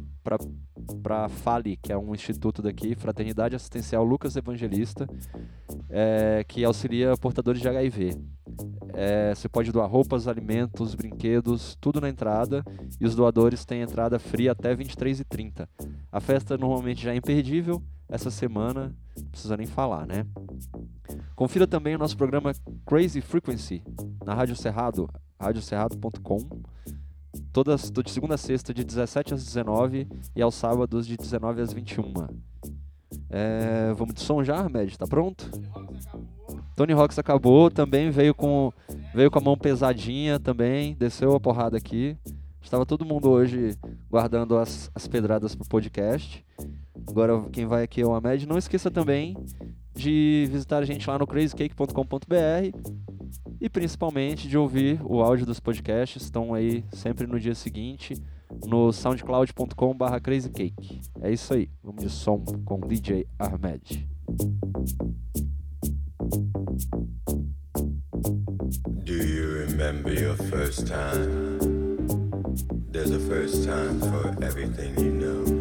para 1.02 1.28
FALI, 1.28 1.78
que 1.78 1.90
é 1.90 1.96
um 1.96 2.14
instituto 2.14 2.60
daqui, 2.60 2.94
Fraternidade 2.94 3.56
Assistencial 3.56 4.04
Lucas 4.04 4.36
Evangelista, 4.36 5.08
é, 5.88 6.44
que 6.46 6.64
auxilia 6.64 7.16
portadores 7.16 7.60
de 7.60 7.68
HIV. 7.68 8.14
É, 8.92 9.34
você 9.34 9.48
pode 9.48 9.72
doar 9.72 9.88
roupas, 9.88 10.28
alimentos, 10.28 10.94
brinquedos, 10.94 11.76
tudo 11.80 12.00
na 12.00 12.08
entrada, 12.08 12.62
e 13.00 13.06
os 13.06 13.14
doadores 13.14 13.64
têm 13.64 13.80
entrada 13.80 14.18
free 14.18 14.48
até 14.48 14.74
23h30. 14.74 15.66
A 16.12 16.20
festa 16.20 16.58
normalmente 16.58 17.02
já 17.02 17.12
é 17.12 17.16
imperdível, 17.16 17.82
essa 18.08 18.30
semana 18.30 18.94
não 19.16 19.30
precisa 19.30 19.56
nem 19.56 19.66
falar, 19.66 20.06
né? 20.06 20.26
Confira 21.34 21.66
também 21.66 21.94
o 21.94 21.98
nosso 21.98 22.16
programa 22.16 22.52
Crazy 22.86 23.20
Frequency 23.20 23.82
na 24.24 24.34
Rádio 24.34 24.56
Cerrado, 24.56 25.08
radiocerrado.com, 25.40 26.38
todas 27.52 27.90
de 27.90 28.10
segunda 28.10 28.34
a 28.34 28.38
sexta 28.38 28.72
de 28.72 28.84
17 28.84 29.34
às 29.34 29.44
19 29.44 30.08
e 30.34 30.42
aos 30.42 30.54
sábados 30.54 31.06
de 31.06 31.16
19 31.16 31.60
às 31.60 31.72
21. 31.72 32.12
É, 33.30 33.92
vamos 33.94 34.14
de 34.14 34.20
som 34.20 34.42
já, 34.42 34.58
Ahmed? 34.58 34.98
Tá 34.98 35.06
pronto? 35.06 35.50
Tony 36.74 36.92
Rocks 36.92 37.18
acabou, 37.18 37.70
também 37.70 38.10
veio 38.10 38.34
com 38.34 38.72
Veio 39.14 39.30
com 39.30 39.38
a 39.38 39.42
mão 39.42 39.56
pesadinha 39.56 40.38
também, 40.38 40.94
desceu 40.94 41.34
a 41.34 41.40
porrada 41.40 41.76
aqui. 41.76 42.16
Estava 42.60 42.84
todo 42.84 43.04
mundo 43.04 43.30
hoje 43.30 43.76
guardando 44.10 44.56
as, 44.56 44.90
as 44.94 45.08
pedradas 45.08 45.54
pro 45.54 45.66
podcast. 45.66 46.44
Agora 47.06 47.42
quem 47.50 47.66
vai 47.66 47.84
aqui 47.84 48.00
é 48.00 48.06
o 48.06 48.14
Ahmed. 48.14 48.46
Não 48.46 48.58
esqueça 48.58 48.90
também 48.90 49.36
de 49.94 50.48
visitar 50.50 50.78
a 50.78 50.84
gente 50.84 51.08
lá 51.08 51.18
no 51.18 51.26
crazycake.com.br 51.26 52.78
e 53.60 53.68
principalmente 53.68 54.48
de 54.48 54.56
ouvir 54.56 55.00
o 55.04 55.20
áudio 55.20 55.44
dos 55.44 55.60
podcasts. 55.60 56.22
Estão 56.22 56.54
aí 56.54 56.84
sempre 56.92 57.26
no 57.26 57.38
dia 57.38 57.54
seguinte 57.54 58.14
no 58.66 58.92
soundcloud.com.br 58.92 60.20
crazycake. 60.22 61.00
É 61.20 61.30
isso 61.32 61.54
aí. 61.54 61.70
Vamos 61.82 62.02
de 62.02 62.10
som 62.10 62.44
com 62.64 62.80
DJ 62.80 63.26
Ahmed. 63.38 64.08
Do 69.04 69.14
you 69.14 69.66
remember 69.66 70.12
your 70.12 70.36
first 70.36 70.86
time? 70.86 71.58
There's 72.92 73.10
a 73.10 73.18
first 73.18 73.64
time 73.64 74.00
for 74.00 74.36
everything 74.42 74.94
you 74.98 75.12
know. 75.12 75.57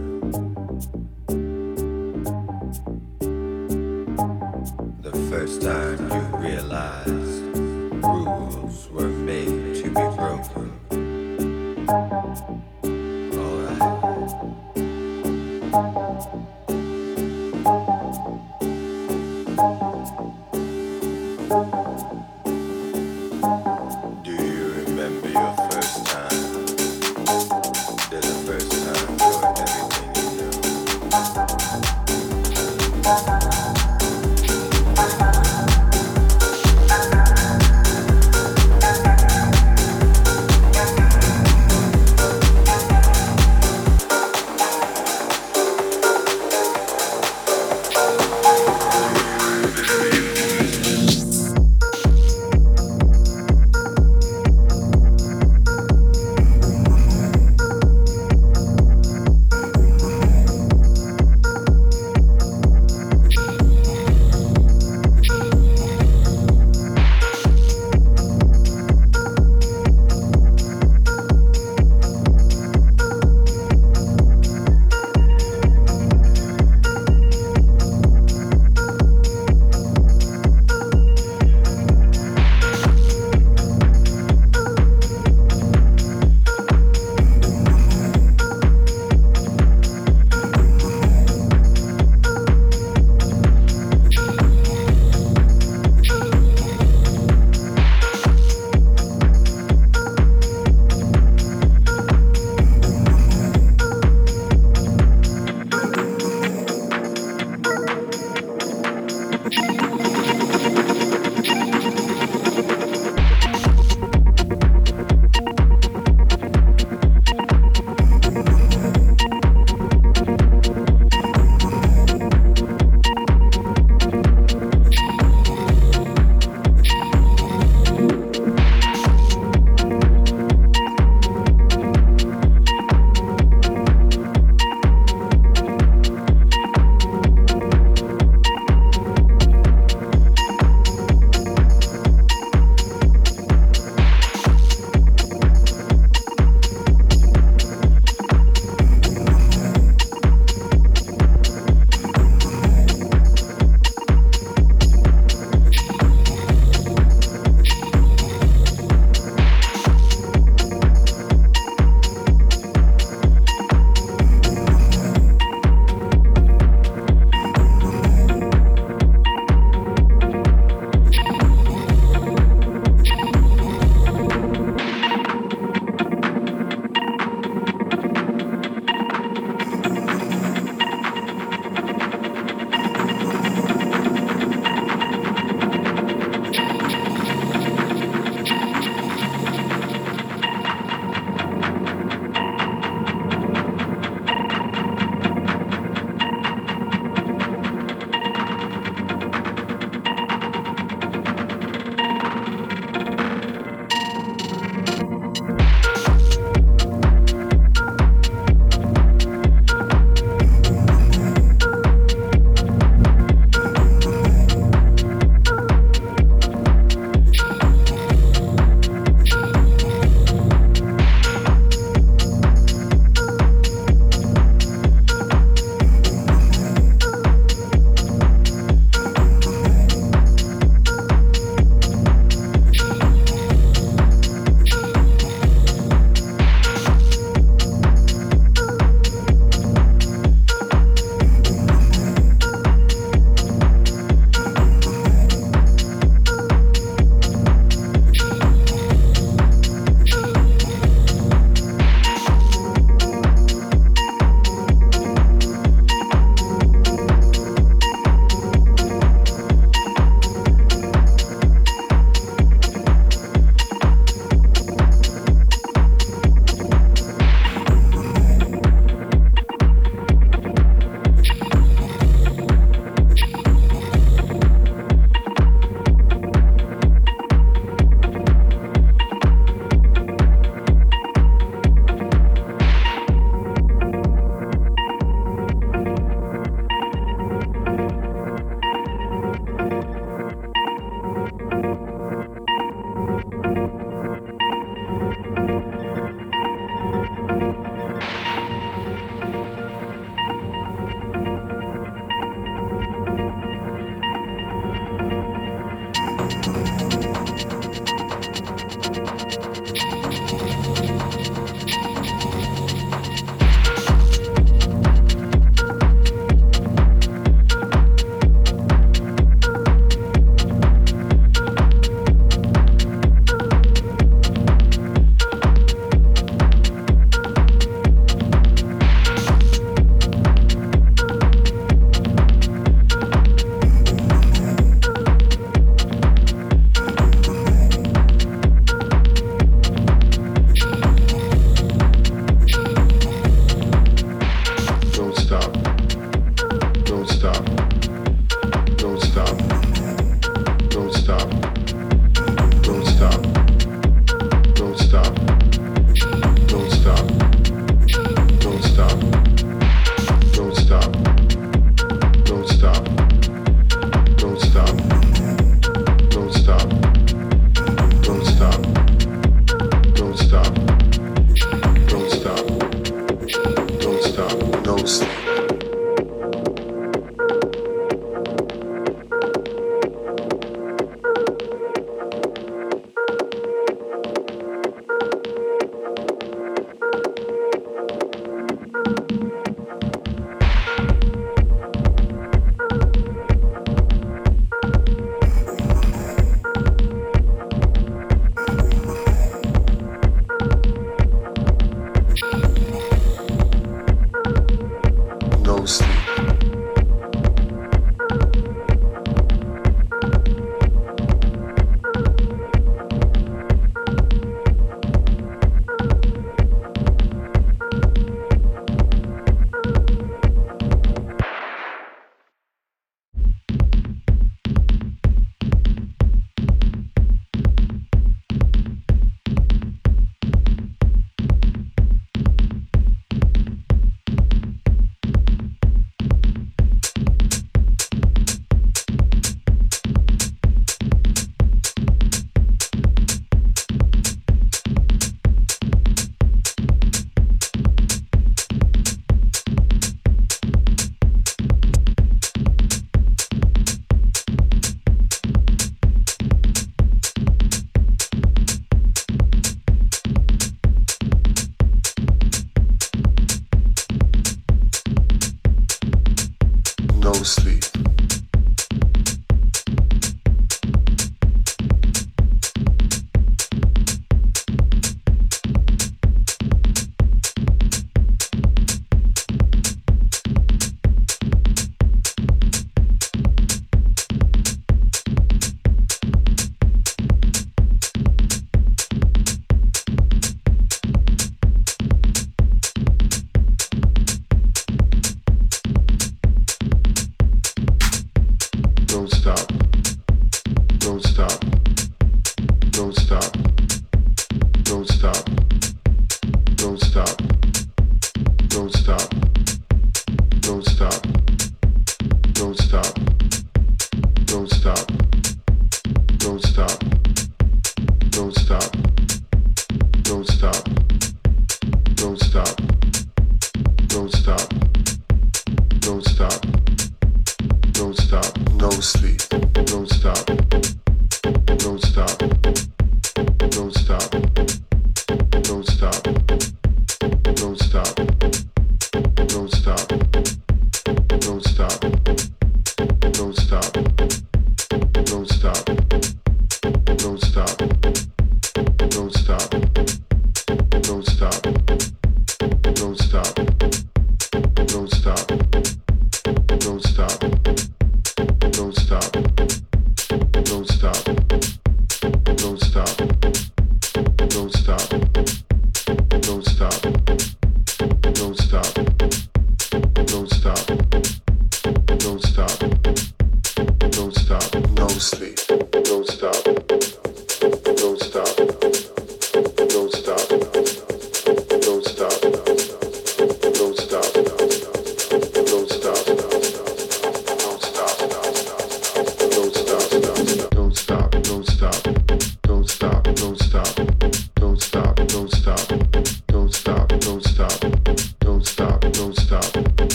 First 5.30 5.62
time 5.62 6.00
you 6.10 6.38
realized 6.38 7.58
rules 8.02 8.88
were 8.92 9.10
made 9.10 9.76
to 9.76 9.84
be 9.84 9.92
broken. 9.92 10.67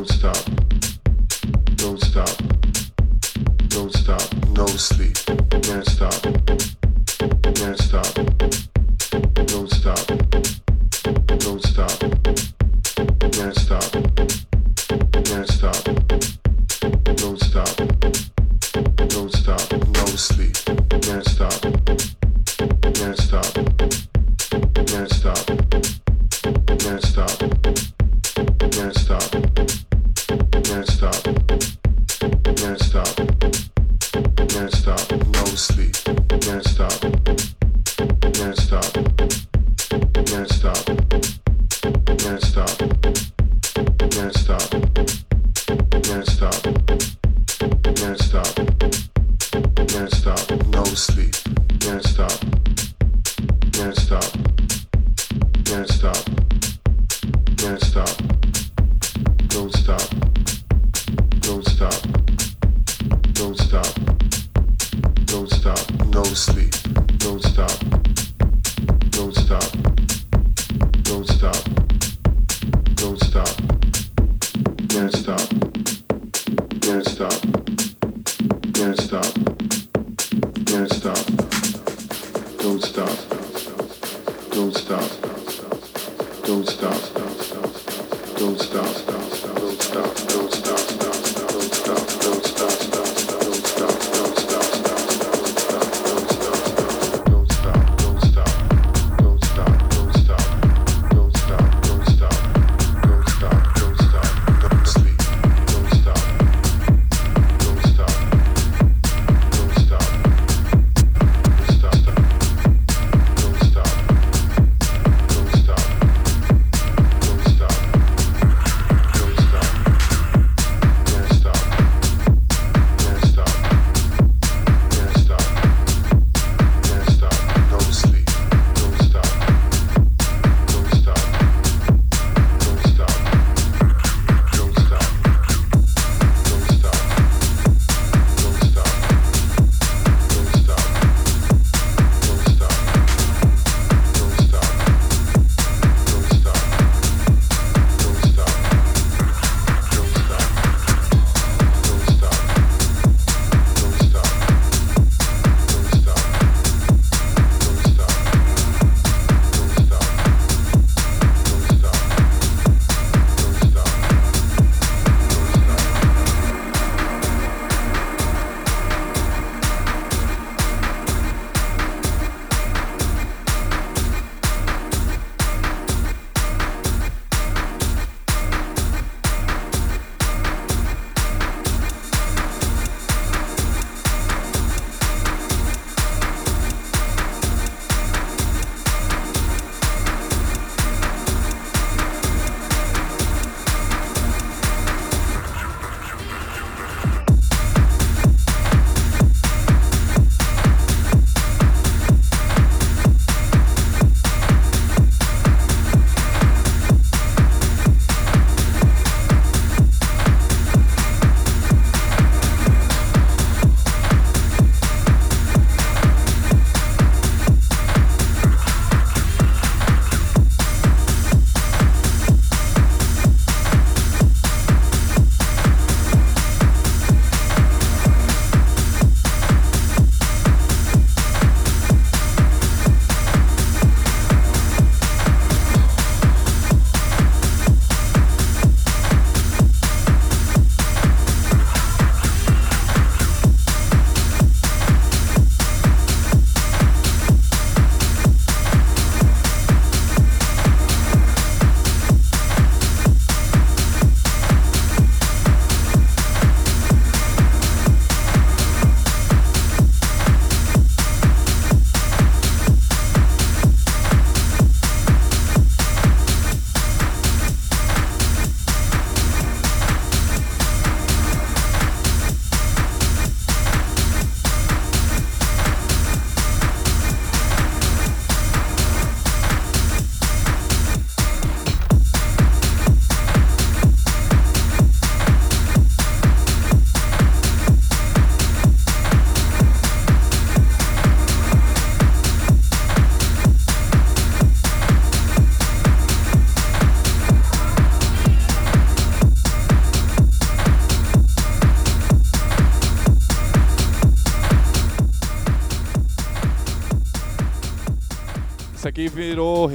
Don't 0.00 0.08
stop. 0.08 0.36
Don't 1.76 2.00
stop. 2.00 2.36
Don't 3.68 3.92
stop. 3.92 4.34
No 4.56 4.66
sleep. 4.66 5.19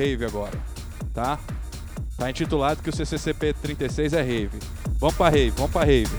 Rave 0.06 0.26
agora, 0.26 0.57
tá? 1.14 1.40
Tá 2.18 2.30
intitulado 2.30 2.82
que 2.82 2.90
o 2.90 2.95
CCCP 2.95 3.53
36 3.53 4.14
é 4.14 4.22
rave. 4.22 4.60
Vamos 4.99 5.15
pra 5.15 5.30
rave, 5.30 5.49
vamos 5.52 5.72
pra 5.72 5.84
rave. 5.84 6.15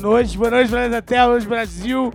Boa 0.00 0.14
noite, 0.14 0.38
boa 0.38 0.50
noite, 0.50 0.70
Planeta 0.70 1.02
Terra, 1.02 1.24
boa 1.24 1.34
noite, 1.34 1.48
Brasil. 1.48 2.14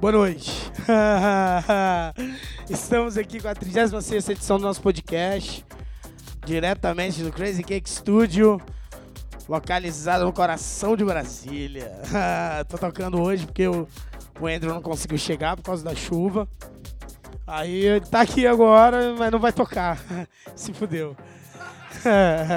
Boa 0.00 0.12
noite. 0.12 0.70
Estamos 2.70 3.18
aqui 3.18 3.40
com 3.40 3.48
a 3.48 3.54
36 3.54 4.28
edição 4.28 4.58
do 4.58 4.62
nosso 4.62 4.80
podcast, 4.80 5.66
diretamente 6.46 7.20
do 7.22 7.32
Crazy 7.32 7.64
Cake 7.64 7.90
Studio, 7.90 8.60
localizado 9.48 10.24
no 10.24 10.32
coração 10.32 10.96
de 10.96 11.04
Brasília. 11.04 11.90
Tô 12.68 12.78
tocando 12.78 13.20
hoje 13.20 13.44
porque 13.44 13.66
o, 13.66 13.88
o 14.40 14.46
Andrew 14.46 14.72
não 14.72 14.82
conseguiu 14.82 15.18
chegar 15.18 15.56
por 15.56 15.64
causa 15.64 15.82
da 15.82 15.96
chuva. 15.96 16.48
Aí 17.44 18.00
tá 18.08 18.20
aqui 18.20 18.46
agora, 18.46 19.14
mas 19.18 19.32
não 19.32 19.40
vai 19.40 19.52
tocar. 19.52 19.98
Se 20.54 20.72
fudeu. 20.72 21.16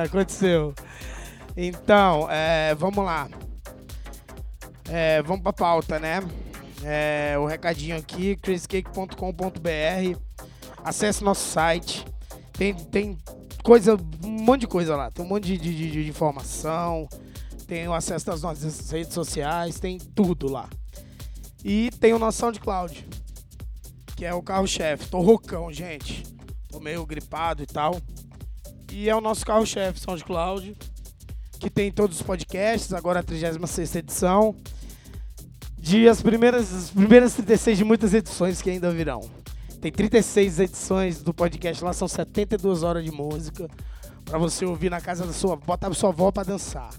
Aconteceu. 0.06 0.76
Então, 1.56 2.28
é, 2.30 2.76
vamos 2.76 3.04
lá. 3.04 3.28
É, 4.90 5.22
vamos 5.24 5.42
pra 5.44 5.54
pauta, 5.54 6.00
né? 6.00 6.20
É, 6.84 7.36
o 7.40 7.46
recadinho 7.46 7.98
aqui, 7.98 8.36
crazycake.com.br. 8.38 10.20
Acesse 10.84 11.24
nosso 11.24 11.46
site. 11.50 12.06
Tem, 12.54 12.74
tem 12.74 13.18
coisa, 13.64 13.98
um 14.24 14.30
monte 14.30 14.62
de 14.62 14.68
coisa 14.68 14.96
lá. 14.96 15.12
Tem 15.12 15.26
um 15.26 15.28
monte 15.28 15.44
de, 15.46 15.58
de- 15.58 15.92
de- 15.92 16.10
informação. 16.10 17.08
Tem 17.68 17.88
o 17.88 17.94
acesso 17.94 18.26
das 18.26 18.42
nossas 18.42 18.90
redes 18.90 19.14
sociais. 19.14 19.80
Tem 19.80 19.98
tudo 19.98 20.50
lá. 20.50 20.70
E 21.66 21.90
tem 22.00 22.14
o 22.14 22.20
nosso 22.20 22.38
SoundCloud, 22.40 23.06
que 24.16 24.24
é 24.24 24.34
o 24.34 24.42
carro-chefe. 24.42 25.08
Tô 25.10 25.20
rocão, 25.20 25.72
gente. 25.74 26.24
Tô 26.70 26.80
meio 26.80 27.06
gripado 27.06 27.62
e 27.64 27.66
tal. 27.66 28.00
E 28.94 29.10
é 29.10 29.16
o 29.16 29.20
nosso 29.20 29.46
carro-chefe, 29.46 30.00
SoundCloud, 30.00 30.76
que 31.60 31.70
tem 31.70 31.92
todos 31.92 32.18
os 32.18 32.24
podcasts, 32.24 32.94
agora 32.94 33.20
a 33.20 33.24
36 33.24 33.96
edição. 33.96 34.56
De 35.78 36.08
as 36.08 36.22
primeiras, 36.22 36.74
as 36.74 36.90
primeiras 36.90 37.34
36 37.36 37.78
de 37.78 37.84
muitas 37.84 38.14
edições 38.14 38.62
que 38.62 38.70
ainda 38.70 38.92
virão. 38.92 39.22
Tem 39.80 39.92
36 39.92 40.60
edições 40.60 41.22
do 41.22 41.34
podcast 41.34 41.84
lá, 41.84 41.94
são 41.94 42.08
72 42.08 42.84
horas 42.84 43.06
de 43.06 43.12
música. 43.12 43.70
Pra 44.26 44.38
você 44.38 44.66
ouvir 44.66 44.90
na 44.90 45.00
casa 45.00 45.26
da 45.26 45.32
sua 45.32 45.56
botar 45.56 45.94
sua 45.94 46.10
avó 46.10 46.32
pra 46.32 46.44
dançar. 46.44 46.90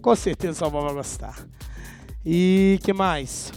Com 0.00 0.16
certeza 0.16 0.60
sua 0.60 0.68
avó 0.68 0.80
vai 0.82 0.94
gostar. 0.94 1.36
E 2.24 2.78
que 2.82 2.92
mais? 2.92 3.52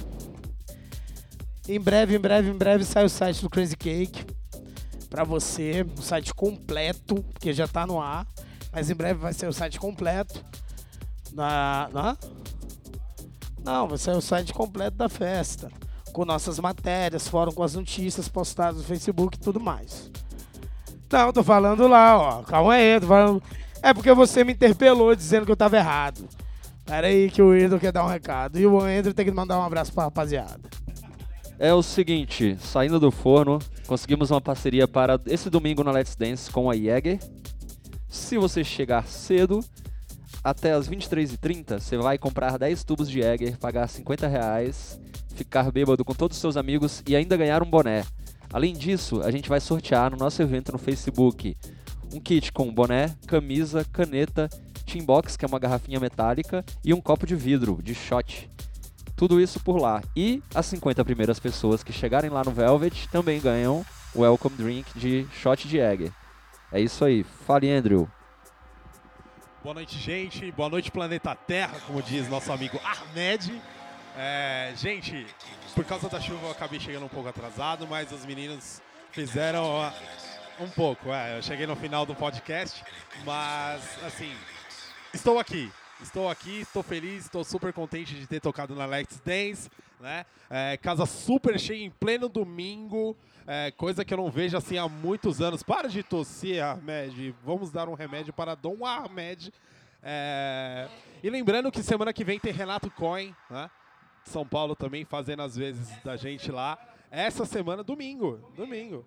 Em 1.68 1.80
breve, 1.80 2.16
em 2.16 2.20
breve, 2.20 2.50
em 2.50 2.58
breve 2.58 2.84
sai 2.84 3.06
o 3.06 3.10
site 3.10 3.42
do 3.42 3.50
Crazy 3.50 3.78
Cake 3.78 4.26
pra 5.10 5.24
você, 5.24 5.86
o 5.98 6.02
site 6.02 6.34
completo, 6.34 7.24
porque 7.32 7.54
já 7.54 7.68
tá 7.68 7.86
no 7.86 8.02
ar, 8.02 8.28
mas 8.72 8.90
em 8.90 8.96
breve 8.96 9.20
vai 9.20 9.32
ser 9.32 9.48
o 9.48 9.54
site 9.54 9.80
completo. 9.80 10.44
Na, 11.32 11.88
na? 11.94 12.18
Não, 13.64 13.88
vai 13.88 13.98
ser 13.98 14.12
o 14.12 14.22
site 14.22 14.54
completo 14.54 14.98
da 14.98 15.08
festa, 15.08 15.72
com 16.12 16.26
nossas 16.26 16.60
matérias, 16.60 17.28
fórum 17.28 17.52
com 17.52 17.64
as 17.64 17.76
notícias 17.76 18.28
postadas 18.28 18.78
no 18.78 18.84
Facebook 18.84 19.38
e 19.38 19.40
tudo 19.40 19.60
mais. 19.60 20.12
Não, 21.12 21.32
tô 21.32 21.44
falando 21.44 21.88
lá, 21.88 22.18
ó. 22.18 22.44
Calma 22.44 22.74
aí, 22.74 23.00
tô 23.00 23.08
falando. 23.08 23.42
É 23.82 23.94
porque 23.94 24.12
você 24.14 24.44
me 24.44 24.54
interpelou 24.54 25.16
dizendo 25.16 25.46
que 25.46 25.52
eu 25.52 25.56
tava 25.56 25.78
errado. 25.78 26.28
Pera 26.86 27.08
aí 27.08 27.30
que 27.30 27.42
o 27.42 27.52
Andrew 27.52 27.80
quer 27.80 27.92
dar 27.92 28.04
um 28.04 28.10
recado. 28.10 28.60
E 28.60 28.66
o 28.66 28.80
Andrew 28.82 29.14
tem 29.14 29.26
que 29.26 29.32
mandar 29.32 29.60
um 29.60 29.64
abraço 29.64 29.94
pra 29.94 30.04
rapaziada. 30.04 30.60
É 31.60 31.74
o 31.74 31.84
seguinte, 31.84 32.58
saindo 32.60 33.00
do 33.00 33.12
forno, 33.12 33.60
conseguimos 33.88 34.32
uma 34.32 34.42
parceria 34.42 34.88
para 34.88 35.20
esse 35.28 35.50
domingo 35.50 35.84
na 35.84 35.92
Let's 35.92 36.16
Dance 36.16 36.50
com 36.52 36.70
a 36.70 36.76
Jäger. 36.76 37.20
Se 38.10 38.38
você 38.38 38.64
chegar 38.64 39.08
cedo, 39.08 39.64
até 40.44 40.74
as 40.74 40.90
23h30, 40.90 41.80
você 41.80 41.98
vai 41.98 42.18
comprar 42.18 42.58
10 42.58 42.84
tubos 42.84 43.10
de 43.10 43.22
Jäger, 43.22 43.58
pagar 43.58 43.88
50 43.88 44.28
reais, 44.28 45.00
ficar 45.36 45.72
bêbado 45.72 46.04
com 46.04 46.14
todos 46.14 46.36
os 46.36 46.42
seus 46.42 46.58
amigos 46.58 47.02
e 47.08 47.16
ainda 47.16 47.38
ganhar 47.38 47.64
um 47.64 47.70
boné. 47.70 48.04
Além 48.52 48.74
disso, 48.74 49.22
a 49.22 49.32
gente 49.32 49.50
vai 49.50 49.60
sortear 49.60 50.12
no 50.12 50.18
nosso 50.18 50.42
evento 50.42 50.72
no 50.72 50.78
Facebook 50.78 51.56
um 52.14 52.20
kit 52.20 52.52
com 52.52 52.72
boné, 52.72 53.16
camisa, 53.26 53.86
caneta, 53.92 54.50
Teambox, 54.86 55.36
que 55.36 55.46
é 55.46 55.48
uma 55.48 55.58
garrafinha 55.58 56.00
metálica, 56.00 56.64
e 56.84 56.94
um 56.94 57.02
copo 57.02 57.26
de 57.26 57.36
vidro, 57.36 57.80
de 57.82 57.96
shot. 57.96 58.50
Tudo 59.16 59.40
isso 59.40 59.60
por 59.60 59.78
lá. 59.78 60.04
E 60.16 60.44
as 60.54 60.66
50 60.68 61.04
primeiras 61.06 61.40
pessoas 61.40 61.84
que 61.84 61.94
chegarem 61.94 62.30
lá 62.30 62.44
no 62.44 62.52
Velvet 62.52 63.08
também 63.10 63.40
ganham 63.40 63.84
o 64.14 64.22
Welcome 64.22 64.56
Drink 64.58 65.00
de 65.00 65.26
shot 65.32 65.68
de 65.68 65.78
Jäger. 65.78 66.12
É 66.72 66.80
isso 66.80 67.04
aí. 67.06 67.24
Fale, 67.24 67.72
Andrew. 67.72 68.08
Boa 69.64 69.76
noite, 69.76 69.98
gente. 69.98 70.52
Boa 70.52 70.68
noite, 70.68 70.92
planeta 70.92 71.34
Terra, 71.34 71.80
como 71.88 72.02
diz 72.02 72.28
nosso 72.28 72.52
amigo 72.52 72.78
Ahmed. 72.84 73.62
É, 74.18 74.74
gente, 74.76 75.26
por 75.74 75.86
causa 75.86 76.10
da 76.10 76.20
chuva 76.20 76.48
eu 76.48 76.52
acabei 76.52 76.82
chegando 76.82 77.06
um 77.06 77.10
pouco 77.10 77.30
atrasado, 77.30 77.88
mas 77.88 78.12
os 78.12 78.26
meninos 78.26 78.82
fizeram 79.14 79.90
um 80.60 80.68
pouco. 80.68 81.14
É, 81.14 81.38
eu 81.38 81.42
cheguei 81.42 81.66
no 81.66 81.78
final 81.78 82.06
do 82.06 82.14
podcast, 82.14 82.84
mas 83.24 84.04
assim, 84.04 84.36
estou 85.14 85.40
aqui. 85.40 85.72
Estou 86.02 86.30
aqui, 86.30 86.60
estou 86.60 86.84
feliz, 86.84 87.24
estou 87.24 87.46
super 87.46 87.72
contente 87.72 88.14
de 88.16 88.28
ter 88.28 88.42
tocado 88.42 88.76
na 88.76 88.86
Let's 88.86 89.22
Dance, 89.24 89.70
né? 90.02 90.26
É, 90.50 90.76
casa 90.76 91.06
super 91.06 91.58
cheia 91.58 91.86
em 91.86 91.90
pleno 91.90 92.28
domingo, 92.28 93.16
é, 93.46 93.72
coisa 93.72 94.06
que 94.06 94.14
eu 94.14 94.18
não 94.18 94.32
vejo 94.32 94.58
assim 94.58 94.78
há 94.78 94.88
muitos 94.88 95.42
anos. 95.42 95.64
Para 95.64 95.90
de 95.90 96.02
tossir, 96.04 96.64
Ahmed. 96.64 97.36
Vamos 97.44 97.72
dar 97.72 97.90
um 97.90 97.94
remédio 97.94 98.34
para 98.34 98.56
Dom 98.56 98.86
Ahmed. 98.86 99.54
É, 100.02 100.88
e 101.22 101.30
lembrando 101.30 101.72
que 101.72 101.82
semana 101.82 102.14
que 102.14 102.24
vem 102.24 102.40
tem 102.40 102.52
Renato 102.52 102.90
Coin, 102.92 103.36
né? 103.50 103.70
São 104.26 104.46
Paulo 104.46 104.76
também, 104.76 105.04
fazendo 105.04 105.42
as 105.42 105.56
vezes 105.56 105.90
da 106.04 106.16
gente 106.16 106.52
lá. 106.52 106.78
Essa 107.12 107.46
semana, 107.46 107.84
domingo. 107.84 108.52
Domingo. 108.56 109.06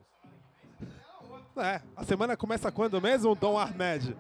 É, 1.57 1.81
a 1.97 2.05
semana 2.05 2.37
começa 2.37 2.71
quando 2.71 3.01
mesmo, 3.01 3.35
Dom 3.35 3.59
Ahmed? 3.59 4.15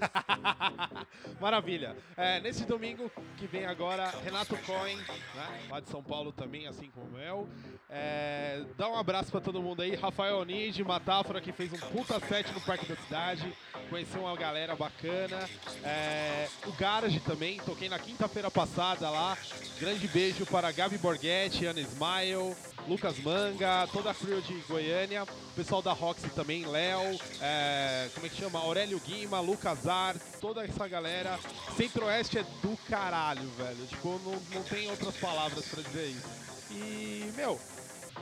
Maravilha. 1.40 1.96
É, 2.16 2.40
nesse 2.40 2.64
domingo 2.64 3.10
que 3.36 3.46
vem 3.46 3.66
agora, 3.66 4.10
Renato 4.24 4.56
Cohen, 4.58 4.96
né, 4.96 5.66
lá 5.68 5.80
de 5.80 5.88
São 5.88 6.02
Paulo 6.02 6.32
também, 6.32 6.66
assim 6.66 6.90
como 6.90 7.18
eu. 7.18 7.48
É, 7.88 8.62
dá 8.76 8.88
um 8.88 8.96
abraço 8.96 9.30
pra 9.30 9.40
todo 9.40 9.62
mundo 9.62 9.82
aí. 9.82 9.94
Rafael 9.94 10.44
Nid, 10.44 10.82
Matáfora, 10.84 11.40
que 11.40 11.52
fez 11.52 11.72
um 11.72 11.78
puta 11.78 12.20
set 12.20 12.52
no 12.52 12.60
Parque 12.60 12.86
da 12.86 12.96
Cidade. 12.96 13.52
Conheceu 13.90 14.20
uma 14.20 14.36
galera 14.36 14.76
bacana. 14.76 15.50
É, 15.82 16.48
o 16.64 16.72
Garage 16.72 17.18
também, 17.18 17.58
toquei 17.58 17.88
na 17.88 17.98
quinta-feira 17.98 18.48
passada 18.48 19.10
lá. 19.10 19.36
Grande 19.80 20.06
beijo 20.06 20.46
para 20.46 20.70
Gabi 20.70 20.96
Borghetti, 20.96 21.66
Ana 21.66 21.80
Smile, 21.80 22.54
Lucas 22.86 23.18
Manga, 23.18 23.88
toda 23.92 24.12
a 24.12 24.14
crew 24.14 24.40
de 24.42 24.54
Goiânia. 24.68 25.24
O 25.24 25.54
pessoal 25.56 25.82
da 25.82 25.92
Roxy 25.92 26.28
também, 26.30 26.64
Léo, 26.64 27.18
é, 27.40 28.08
como 28.14 28.26
é 28.26 28.28
que 28.28 28.36
chama? 28.36 28.60
Aurélio 28.60 29.00
Guima, 29.00 29.40
Lucas 29.40 29.88
Ar, 29.88 30.14
toda 30.40 30.64
essa 30.64 30.86
galera. 30.86 31.36
Centro-Oeste 31.76 32.38
é 32.38 32.44
do 32.62 32.78
caralho, 32.88 33.48
velho. 33.58 33.86
Tipo, 33.88 34.20
não, 34.24 34.40
não 34.54 34.62
tem 34.62 34.88
outras 34.88 35.16
palavras 35.16 35.66
pra 35.66 35.82
dizer 35.82 36.06
isso. 36.06 36.28
E, 36.70 37.32
meu, 37.34 37.58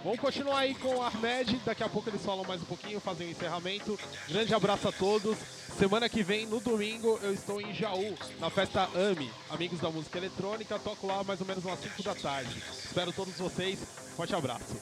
Vamos 0.05 0.21
continuar 0.21 0.61
aí 0.61 0.75
com 0.77 0.95
o 0.95 1.03
Ahmed. 1.03 1.61
Daqui 1.65 1.83
a 1.83 1.89
pouco 1.89 2.09
eles 2.09 2.25
falam 2.25 2.45
mais 2.45 2.63
um 2.63 2.67
pouquinho, 2.67 3.01
fazem 3.01 3.27
o 3.27 3.31
encerramento. 3.31 3.99
Grande 4.29 4.55
abraço 4.55 4.89
a 4.89 4.93
todos. 4.93 5.37
Semana 5.79 6.09
que 6.09 6.25
vem, 6.25 6.45
no 6.45 6.59
domingo, 6.59 7.21
eu 7.23 7.33
estou 7.33 7.61
em 7.61 7.73
Jaú, 7.73 8.19
na 8.41 8.51
festa 8.51 8.89
AMI, 8.97 9.31
Amigos 9.49 9.79
da 9.79 9.89
Música 9.89 10.19
Eletrônica. 10.19 10.77
Toco 10.81 11.07
lá 11.07 11.23
mais 11.23 11.41
ou 11.41 11.47
menos 11.47 11.65
umas 11.65 11.79
5 11.79 12.03
da 12.03 12.17
tarde. 12.17 12.61
Espero 12.85 13.13
todos 13.13 13.35
vocês. 13.35 13.79
Forte 14.17 14.35
abraço. 14.35 14.77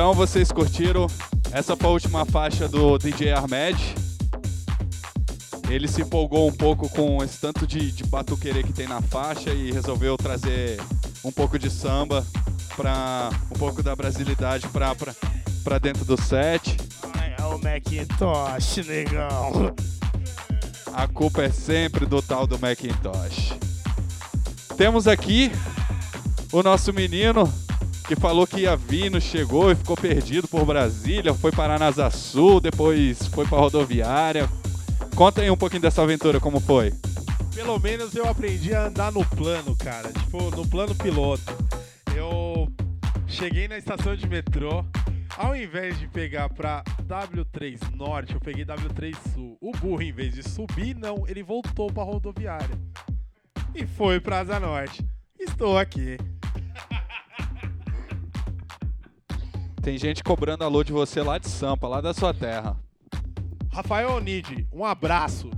Então 0.00 0.14
vocês 0.14 0.50
curtiram? 0.50 1.06
Essa 1.52 1.76
foi 1.76 1.86
a 1.86 1.92
última 1.92 2.24
faixa 2.24 2.66
do 2.66 2.96
DJ 2.96 3.32
Armed. 3.32 3.78
Ele 5.68 5.86
se 5.86 6.00
empolgou 6.00 6.48
um 6.48 6.52
pouco 6.52 6.88
com 6.88 7.22
esse 7.22 7.38
tanto 7.38 7.66
de, 7.66 7.92
de 7.92 8.02
que 8.02 8.72
tem 8.72 8.88
na 8.88 9.02
faixa 9.02 9.50
e 9.50 9.70
resolveu 9.70 10.16
trazer 10.16 10.80
um 11.22 11.30
pouco 11.30 11.58
de 11.58 11.68
samba 11.68 12.26
para 12.74 13.28
um 13.54 13.58
pouco 13.58 13.82
da 13.82 13.94
brasilidade 13.94 14.66
para 14.68 14.96
para 15.62 15.78
dentro 15.78 16.06
do 16.06 16.18
set. 16.18 16.78
Ai, 17.18 17.34
é 17.38 17.44
o 17.44 17.58
Macintosh, 17.58 18.76
negão. 18.78 19.74
A 20.94 21.06
culpa 21.08 21.42
é 21.42 21.50
sempre 21.50 22.06
do 22.06 22.22
tal 22.22 22.46
do 22.46 22.58
Macintosh. 22.58 23.52
Temos 24.78 25.06
aqui 25.06 25.52
o 26.50 26.62
nosso 26.62 26.90
menino 26.90 27.52
que 28.10 28.16
falou 28.16 28.44
que 28.44 28.62
ia 28.62 28.74
vir, 28.74 29.08
não 29.08 29.20
chegou 29.20 29.70
e 29.70 29.76
ficou 29.76 29.96
perdido 29.96 30.48
por 30.48 30.64
Brasília, 30.64 31.32
foi 31.32 31.52
parar 31.52 31.78
na 31.78 31.86
Asa 31.86 32.10
Sul, 32.10 32.60
depois 32.60 33.28
foi 33.28 33.46
para 33.46 33.60
rodoviária. 33.60 34.48
Conta 35.14 35.42
aí 35.42 35.48
um 35.48 35.56
pouquinho 35.56 35.82
dessa 35.82 36.02
aventura, 36.02 36.40
como 36.40 36.58
foi? 36.58 36.92
Pelo 37.54 37.78
menos 37.78 38.12
eu 38.16 38.28
aprendi 38.28 38.74
a 38.74 38.86
andar 38.86 39.12
no 39.12 39.24
plano, 39.24 39.76
cara. 39.76 40.12
Tipo, 40.12 40.50
no 40.50 40.66
plano 40.66 40.92
piloto. 40.92 41.56
Eu 42.12 42.66
cheguei 43.28 43.68
na 43.68 43.78
estação 43.78 44.16
de 44.16 44.28
metrô. 44.28 44.84
Ao 45.38 45.54
invés 45.54 45.96
de 46.00 46.08
pegar 46.08 46.48
pra 46.48 46.82
W3 47.06 47.94
Norte, 47.94 48.34
eu 48.34 48.40
peguei 48.40 48.64
W3 48.64 49.14
Sul. 49.32 49.56
O 49.60 49.70
burro, 49.70 50.02
em 50.02 50.10
vez 50.10 50.34
de 50.34 50.42
subir, 50.42 50.96
não, 50.96 51.28
ele 51.28 51.44
voltou 51.44 51.92
pra 51.92 52.02
rodoviária. 52.02 52.76
E 53.72 53.86
foi 53.86 54.18
pra 54.18 54.40
Asa 54.40 54.58
Norte. 54.58 55.06
Estou 55.38 55.78
aqui. 55.78 56.18
Tem 59.82 59.96
gente 59.96 60.22
cobrando 60.22 60.62
alô 60.62 60.84
de 60.84 60.92
você 60.92 61.22
lá 61.22 61.38
de 61.38 61.48
Sampa, 61.48 61.88
lá 61.88 62.02
da 62.02 62.12
sua 62.12 62.34
terra. 62.34 62.76
Rafael 63.72 64.12
Onid, 64.12 64.66
um 64.70 64.84
abraço. 64.84 65.50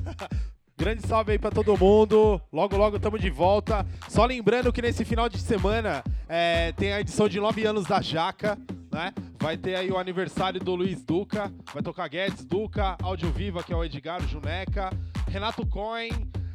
Grande 0.76 1.06
salve 1.06 1.32
aí 1.32 1.38
pra 1.38 1.50
todo 1.50 1.78
mundo. 1.78 2.38
Logo, 2.52 2.76
logo 2.76 2.96
estamos 2.96 3.20
de 3.20 3.30
volta. 3.30 3.86
Só 4.08 4.26
lembrando 4.26 4.70
que 4.70 4.82
nesse 4.82 5.02
final 5.02 5.30
de 5.30 5.38
semana 5.38 6.04
é, 6.28 6.72
tem 6.72 6.92
a 6.92 7.00
edição 7.00 7.26
de 7.26 7.40
9 7.40 7.64
anos 7.64 7.86
da 7.86 8.02
Jaca, 8.02 8.58
né? 8.92 9.14
Vai 9.40 9.56
ter 9.56 9.76
aí 9.76 9.90
o 9.90 9.96
aniversário 9.96 10.60
do 10.60 10.74
Luiz 10.74 11.02
Duca. 11.02 11.50
Vai 11.72 11.82
tocar 11.82 12.08
Guedes, 12.08 12.44
Duca, 12.44 12.98
Áudio 13.02 13.30
Viva, 13.30 13.62
que 13.62 13.72
é 13.72 13.76
o 13.76 13.84
Edgar 13.84 14.20
Juneca, 14.28 14.90
Renato 15.28 15.66
Coin, 15.66 16.10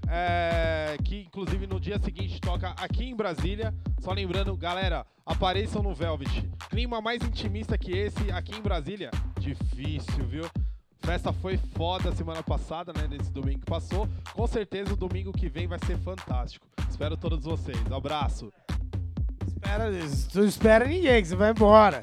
é, 0.09 0.97
que 1.03 1.21
inclusive 1.21 1.67
no 1.67 1.79
dia 1.79 1.99
seguinte 1.99 2.41
toca 2.41 2.69
aqui 2.71 3.05
em 3.09 3.15
Brasília. 3.15 3.73
Só 4.01 4.11
lembrando, 4.11 4.55
galera, 4.57 5.05
apareçam 5.25 5.83
no 5.83 5.93
Velvet. 5.93 6.49
Clima 6.69 6.99
mais 7.01 7.21
intimista 7.23 7.77
que 7.77 7.91
esse 7.91 8.31
aqui 8.31 8.55
em 8.57 8.61
Brasília? 8.61 9.11
Difícil, 9.39 10.25
viu? 10.25 10.49
Festa 11.01 11.31
foi 11.31 11.57
foda 11.75 12.11
semana 12.13 12.43
passada, 12.43 12.91
né? 12.93 13.07
Nesse 13.09 13.31
domingo 13.31 13.59
que 13.59 13.65
passou. 13.65 14.07
Com 14.33 14.45
certeza 14.47 14.93
o 14.93 14.97
domingo 14.97 15.31
que 15.31 15.47
vem 15.47 15.67
vai 15.67 15.79
ser 15.85 15.97
fantástico. 15.99 16.65
Espero 16.89 17.15
todos 17.15 17.43
vocês. 17.45 17.79
Abraço. 17.91 18.51
Espera, 19.47 19.85
tu 20.31 20.43
espera 20.43 20.85
ninguém, 20.87 21.21
que 21.21 21.27
você 21.27 21.35
vai 21.35 21.51
embora. 21.51 22.01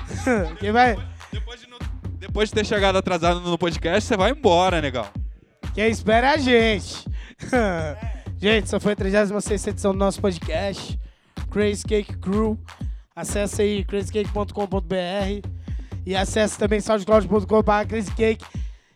Quem 0.60 0.72
vai. 0.72 0.96
Depois 1.32 1.60
de, 1.60 1.66
no- 1.68 1.78
depois 2.18 2.48
de 2.48 2.54
ter 2.54 2.66
chegado 2.66 2.96
atrasado 2.96 3.40
no 3.40 3.58
podcast, 3.58 4.06
você 4.06 4.16
vai 4.16 4.30
embora, 4.32 4.80
negão. 4.80 5.06
Quem 5.76 5.90
espera 5.90 6.28
é 6.28 6.30
a 6.30 6.36
gente. 6.38 7.04
gente, 8.40 8.64
essa 8.64 8.80
foi 8.80 8.94
a 8.94 8.96
36 8.96 9.66
edição 9.66 9.92
do 9.92 9.98
nosso 9.98 10.18
podcast. 10.22 10.98
Crazy 11.50 11.84
Cake 11.84 12.16
Crew. 12.16 12.58
Acesse 13.14 13.60
aí 13.60 13.84
crazycake.com.br 13.84 15.46
e 16.06 16.16
acesse 16.16 16.58
também 16.58 16.80
soundcloud.com.br 16.80 17.86
crazycake 17.86 18.42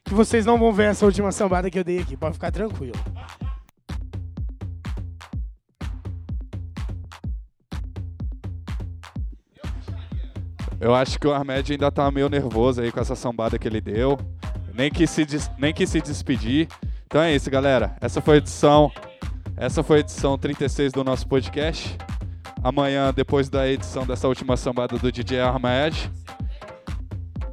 que 0.02 0.14
vocês 0.14 0.46
não 0.46 0.58
vão 0.58 0.72
ver 0.72 0.84
essa 0.84 1.04
última 1.04 1.30
sambada 1.30 1.70
que 1.70 1.78
eu 1.78 1.84
dei 1.84 1.98
aqui, 1.98 2.16
pode 2.16 2.32
ficar 2.32 2.50
tranquilo. 2.50 2.94
Eu 10.80 10.94
acho 10.94 11.18
que 11.18 11.26
o 11.26 11.34
Armed 11.34 11.72
ainda 11.72 11.92
tá 11.92 12.10
meio 12.10 12.30
nervoso 12.30 12.80
aí 12.80 12.90
com 12.90 13.00
essa 13.00 13.14
sambada 13.14 13.58
que 13.58 13.68
ele 13.68 13.82
deu. 13.82 14.18
Nem 14.74 14.90
quis 14.90 15.10
se, 15.10 15.24
des- 15.24 15.50
nem 15.58 15.72
quis 15.72 15.90
se 15.90 16.00
despedir. 16.00 16.68
Então 17.06 17.20
é 17.20 17.34
isso, 17.34 17.50
galera. 17.50 17.96
Essa 18.00 18.20
foi 18.20 18.34
a 18.36 18.38
edição. 18.38 18.90
Essa 19.56 19.82
foi 19.82 19.98
a 19.98 20.00
edição 20.00 20.38
36 20.38 20.92
do 20.92 21.04
nosso 21.04 21.26
podcast. 21.26 21.96
Amanhã, 22.62 23.12
depois 23.12 23.48
da 23.48 23.68
edição 23.68 24.06
dessa 24.06 24.28
última 24.28 24.56
sambada 24.56 24.96
do 24.98 25.10
DJ 25.12 25.40
Armed, 25.40 26.10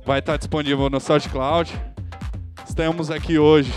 vai 0.06 0.19
estar 0.19 0.38
disponível 0.38 0.89
no 0.89 0.99
SoundCloud. 0.99 1.73
Temos 2.76 3.10
aqui 3.10 3.39
hoje 3.39 3.73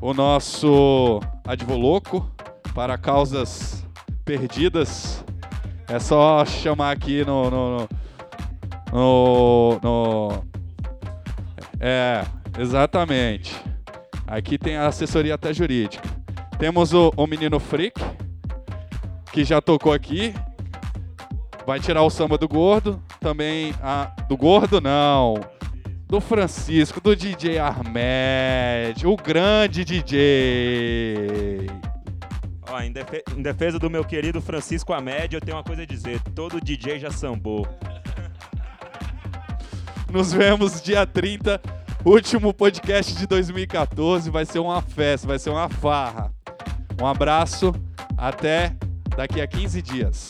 o 0.00 0.12
nosso 0.12 1.20
Advoloco 1.46 2.28
para 2.74 2.98
causas 2.98 3.84
perdidas. 4.24 5.24
É 5.86 5.98
só 6.00 6.44
chamar 6.44 6.90
aqui 6.90 7.24
no- 7.24 7.48
no- 7.50 7.76
no, 7.78 7.88
no, 8.92 9.80
no- 9.82 10.44
É, 11.78 12.24
exatamente. 12.58 13.54
Aqui 14.26 14.56
tem 14.58 14.76
a 14.76 14.86
assessoria 14.86 15.34
até 15.34 15.52
jurídica. 15.52 16.08
Temos 16.58 16.92
o, 16.92 17.12
o 17.16 17.26
menino 17.26 17.58
Freak, 17.58 18.00
que 19.32 19.44
já 19.44 19.60
tocou 19.60 19.92
aqui. 19.92 20.34
Vai 21.66 21.80
tirar 21.80 22.02
o 22.02 22.10
samba 22.10 22.36
do 22.38 22.48
gordo. 22.48 23.02
Também 23.20 23.74
a. 23.82 24.10
Do 24.28 24.36
gordo 24.36 24.80
não. 24.80 25.34
Do 26.06 26.20
Francisco, 26.20 27.00
do 27.00 27.16
DJ 27.16 27.58
Armed, 27.58 29.06
o 29.06 29.16
grande 29.16 29.84
DJ. 29.84 31.66
Ó, 32.68 32.80
em, 32.80 32.92
defe- 32.92 33.24
em 33.36 33.42
defesa 33.42 33.78
do 33.78 33.88
meu 33.88 34.04
querido 34.04 34.40
Francisco 34.40 34.92
Amédio, 34.92 35.38
eu 35.38 35.40
tenho 35.40 35.56
uma 35.56 35.64
coisa 35.64 35.82
a 35.82 35.86
dizer. 35.86 36.20
Todo 36.34 36.60
DJ 36.60 36.98
já 36.98 37.10
sambou. 37.10 37.66
Nos 40.10 40.32
vemos 40.32 40.82
dia 40.82 41.06
30, 41.06 41.58
último 42.04 42.52
podcast 42.52 43.14
de 43.14 43.26
2014. 43.26 44.30
Vai 44.30 44.44
ser 44.44 44.58
uma 44.58 44.82
festa, 44.82 45.26
vai 45.26 45.38
ser 45.38 45.50
uma 45.50 45.68
farra. 45.68 46.32
Um 47.00 47.06
abraço, 47.06 47.74
até 48.16 48.76
daqui 49.16 49.40
a 49.40 49.46
15 49.46 49.82
dias. 49.82 50.28